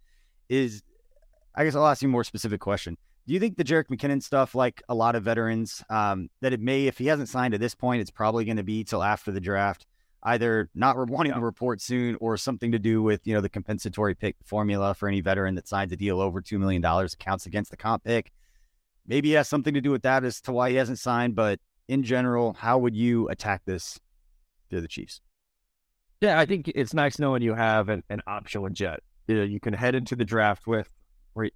[0.49, 0.81] Is
[1.55, 2.97] I guess I'll ask you a more specific question.
[3.27, 6.59] Do you think the Jerick McKinnon stuff, like a lot of veterans, um, that it
[6.59, 9.31] may, if he hasn't signed at this point, it's probably going to be till after
[9.31, 9.85] the draft,
[10.23, 14.15] either not wanting to report soon or something to do with you know the compensatory
[14.15, 17.71] pick formula for any veteran that signs a deal over two million dollars counts against
[17.71, 18.31] the comp pick.
[19.05, 21.35] Maybe it has something to do with that as to why he hasn't signed.
[21.35, 23.99] But in general, how would you attack this
[24.69, 25.21] to the Chiefs?
[26.21, 28.99] Yeah, I think it's nice knowing you have an, an option with Jet.
[29.27, 30.89] You, know, you can head into the draft with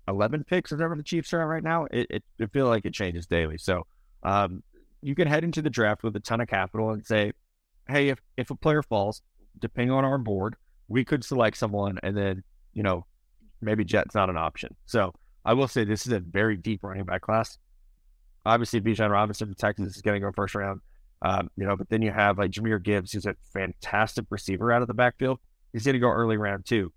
[0.08, 1.86] 11 picks or whatever the Chiefs are at right now.
[1.92, 3.58] It, it, it feel like it changes daily.
[3.58, 3.86] So
[4.24, 4.64] um,
[5.02, 7.34] you can head into the draft with a ton of capital and say,
[7.88, 9.22] hey, if, if a player falls,
[9.60, 10.56] depending on our board,
[10.88, 12.44] we could select someone and then,
[12.74, 13.06] you know,
[13.62, 14.76] maybe Jet's not an option.
[14.86, 15.14] So
[15.46, 17.58] I will say this is a very deep running back class.
[18.46, 20.82] Obviously, Bijan Robinson from Texas is going to go first round.
[21.22, 24.82] Um, you know, but then you have like Jahmyr Gibbs, who's a fantastic receiver out
[24.82, 25.40] of the backfield.
[25.72, 26.92] He's going to go early round too.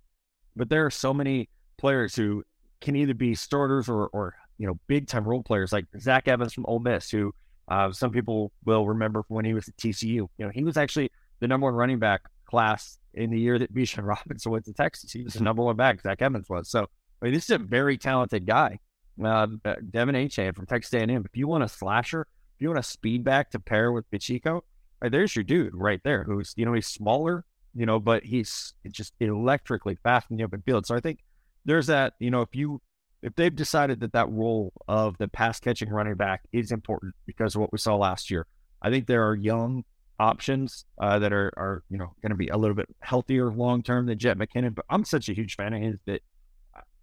[0.56, 1.48] But there are so many
[1.78, 2.42] players who
[2.80, 6.52] can either be starters or, or you know, big time role players like Zach Evans
[6.52, 7.34] from Ole Miss, who
[7.68, 10.08] uh, some people will remember from when he was at TCU.
[10.08, 11.10] You know, he was actually
[11.40, 15.12] the number one running back class in the year that Bijan Robinson went to Texas.
[15.12, 16.02] He was the number one back.
[16.02, 16.70] Zach Evans was.
[16.70, 16.82] So,
[17.20, 18.78] I mean, this is a very talented guy.
[19.22, 21.24] Uh, De'Von Achane from Texas A&M.
[21.24, 24.62] If you want a slasher, if you want a speed back to pair with Pacheco,
[25.00, 26.24] right, there's your dude right there.
[26.24, 30.62] Who's you know he's smaller, you know, but he's just electrically fast in the open
[30.62, 30.86] field.
[30.86, 31.20] So I think
[31.66, 32.80] there's that, you know, if you
[33.22, 37.54] if they've decided that that role of the pass catching running back is important because
[37.54, 38.46] of what we saw last year,
[38.80, 39.84] I think there are young
[40.18, 43.82] options uh, that are are you know going to be a little bit healthier long
[43.82, 44.74] term than Jet McKinnon.
[44.74, 46.22] But I'm such a huge fan of his that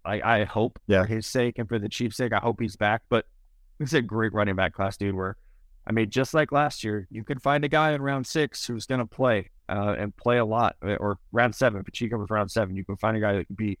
[0.04, 1.02] I, I hope yeah.
[1.02, 3.02] for his sake and for the Chiefs' sake, I hope he's back.
[3.08, 3.26] But
[3.80, 5.14] it's a great running back class, dude.
[5.14, 5.36] Where
[5.86, 8.86] I mean, just like last year, you could find a guy in round six who's
[8.86, 11.82] going to play uh, and play a lot, or round seven.
[11.84, 12.76] Pacheco was round seven.
[12.76, 13.78] You can find a guy that could be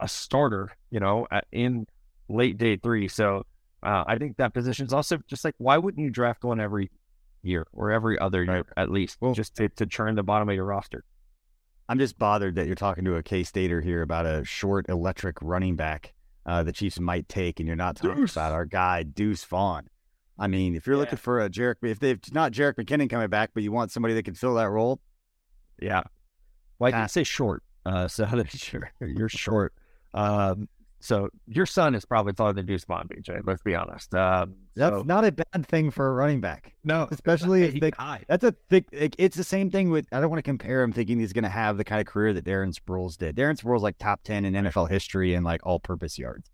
[0.00, 1.86] a starter, you know, at, in
[2.28, 3.08] late day three.
[3.08, 3.44] So
[3.82, 6.90] uh, I think that position is also just like, why wouldn't you draft one every
[7.42, 10.54] year or every other year at least, well, just to, to churn the bottom of
[10.54, 11.04] your roster?
[11.88, 15.40] I'm just bothered that you're talking to a K Stater here about a short electric
[15.40, 16.12] running back
[16.48, 18.32] uh, the Chiefs might take, and you're not talking Deuce.
[18.32, 19.86] about our guy Deuce Vaughn.
[20.38, 21.00] I mean, if you're yeah.
[21.00, 24.14] looking for a Jerick, if they've not Jerick McKinnon coming back, but you want somebody
[24.14, 24.98] that can fill that role,
[25.80, 26.02] yeah.
[26.78, 28.26] Well, I can say short, uh, so
[28.72, 29.74] you're, you're short.
[30.14, 30.68] Um,
[31.00, 33.40] so your son is probably taller than Deuce Vaughn, BJ.
[33.44, 34.14] Let's be honest.
[34.14, 36.74] Um, that's so, not a bad thing for a running back.
[36.82, 37.92] No, especially if they,
[38.28, 38.86] that's a thick.
[38.92, 40.06] It's the same thing with.
[40.10, 42.32] I don't want to compare him thinking he's going to have the kind of career
[42.34, 43.36] that Darren Sproles did.
[43.36, 46.50] Darren Sproles like top ten in NFL history and like all-purpose yards.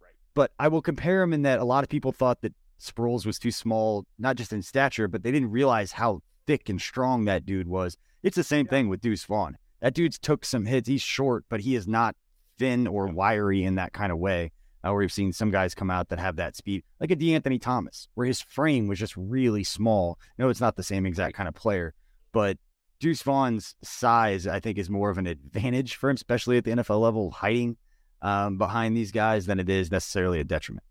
[0.00, 0.12] Right.
[0.34, 3.38] But I will compare him in that a lot of people thought that Sproles was
[3.38, 7.44] too small, not just in stature, but they didn't realize how thick and strong that
[7.44, 7.96] dude was.
[8.22, 8.70] It's the same yeah.
[8.70, 9.56] thing with Deuce Vaughn.
[9.80, 10.88] That dude's took some hits.
[10.88, 12.14] He's short, but he is not
[12.58, 14.52] thin or wiry in that kind of way.
[14.84, 17.60] Uh, where we've seen some guys come out that have that speed, like a De'Anthony
[17.60, 20.16] Thomas, where his frame was just really small.
[20.38, 21.92] No, it's not the same exact kind of player,
[22.30, 22.56] but
[23.00, 26.70] Deuce Vaughn's size, I think, is more of an advantage for him, especially at the
[26.70, 27.76] NFL level, hiding
[28.22, 30.84] um, behind these guys, than it is necessarily a detriment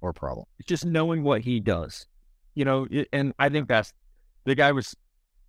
[0.00, 0.46] or problem.
[0.66, 2.06] Just knowing what he does,
[2.54, 2.88] you know.
[3.12, 3.92] And I think that's
[4.44, 4.96] the guy was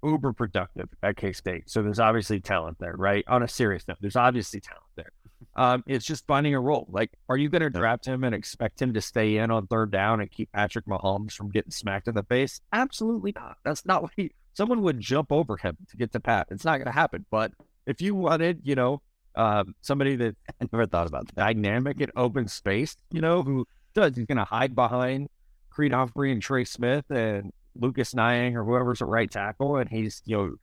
[0.03, 3.24] uber productive at K State, so there's obviously talent there, right?
[3.28, 5.11] On a serious note, there's obviously talent there.
[5.56, 6.88] Um, it's just finding a role.
[6.89, 9.91] Like, are you going to draft him and expect him to stay in on third
[9.91, 12.60] down and keep Patrick Mahomes from getting smacked in the face?
[12.72, 13.58] Absolutely not.
[13.64, 14.32] That's not what he.
[14.54, 16.47] Someone would jump over him to get to Pat.
[16.49, 17.26] It's not going to happen.
[17.30, 17.51] But
[17.86, 19.01] if you wanted, you know,
[19.36, 21.36] um, somebody that I never thought about that.
[21.36, 25.30] dynamic and open space, you know, who does he's going to hide behind
[25.70, 30.22] Creed Humphrey and Trey Smith and Lucas Niang or whoever's at right tackle, and he's
[30.26, 30.56] you know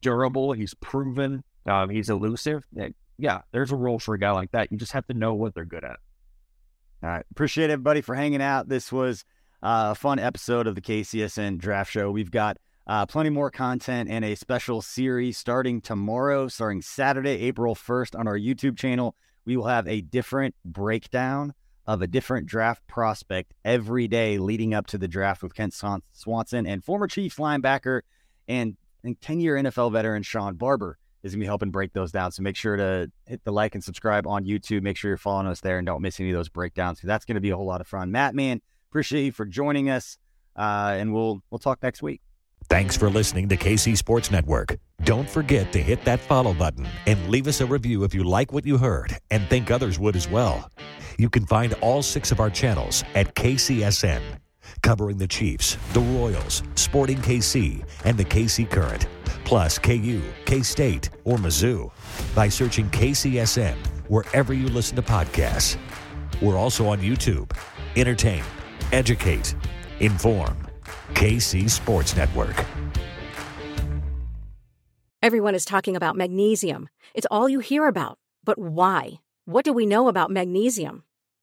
[0.00, 2.64] durable, he's proven, um, he's elusive.
[3.18, 4.70] Yeah, there's a role for a guy like that.
[4.70, 5.98] You just have to know what they're good at.
[7.02, 8.68] All right, appreciate everybody for hanging out.
[8.68, 9.24] This was
[9.62, 12.10] uh, a fun episode of the KCSN Draft Show.
[12.10, 17.74] We've got uh, plenty more content and a special series starting tomorrow, starting Saturday, April
[17.74, 19.14] 1st on our YouTube channel.
[19.44, 21.54] We will have a different breakdown
[21.86, 25.74] of a different draft prospect every day leading up to the draft with Kent
[26.12, 28.02] Swanson and former Chiefs linebacker
[28.46, 28.76] and
[29.20, 30.98] 10 year NFL veteran Shawn Barber
[31.28, 32.32] is going to be helping break those down.
[32.32, 34.82] So make sure to hit the like and subscribe on YouTube.
[34.82, 37.36] Make sure you're following us there and don't miss any of those breakdowns that's going
[37.36, 38.10] to be a whole lot of fun.
[38.10, 38.60] Matt, man,
[38.90, 40.18] appreciate you for joining us,
[40.56, 42.20] uh, and we'll we'll talk next week.
[42.68, 44.76] Thanks for listening to KC Sports Network.
[45.04, 48.52] Don't forget to hit that follow button and leave us a review if you like
[48.52, 50.70] what you heard and think others would as well.
[51.18, 54.20] You can find all six of our channels at KCSN,
[54.82, 59.06] covering the Chiefs, the Royals, Sporting KC, and the KC Current,
[59.44, 61.90] plus KU, K State, or Mizzou
[62.34, 63.76] by searching KCSN
[64.08, 65.76] wherever you listen to podcasts.
[66.40, 67.50] We're also on YouTube.
[67.96, 68.44] Entertain,
[68.92, 69.54] educate,
[70.00, 70.56] inform.
[71.14, 72.64] KC Sports Network.
[75.20, 76.88] Everyone is talking about magnesium.
[77.12, 78.18] It's all you hear about.
[78.44, 79.14] But why?
[79.46, 81.02] What do we know about magnesium?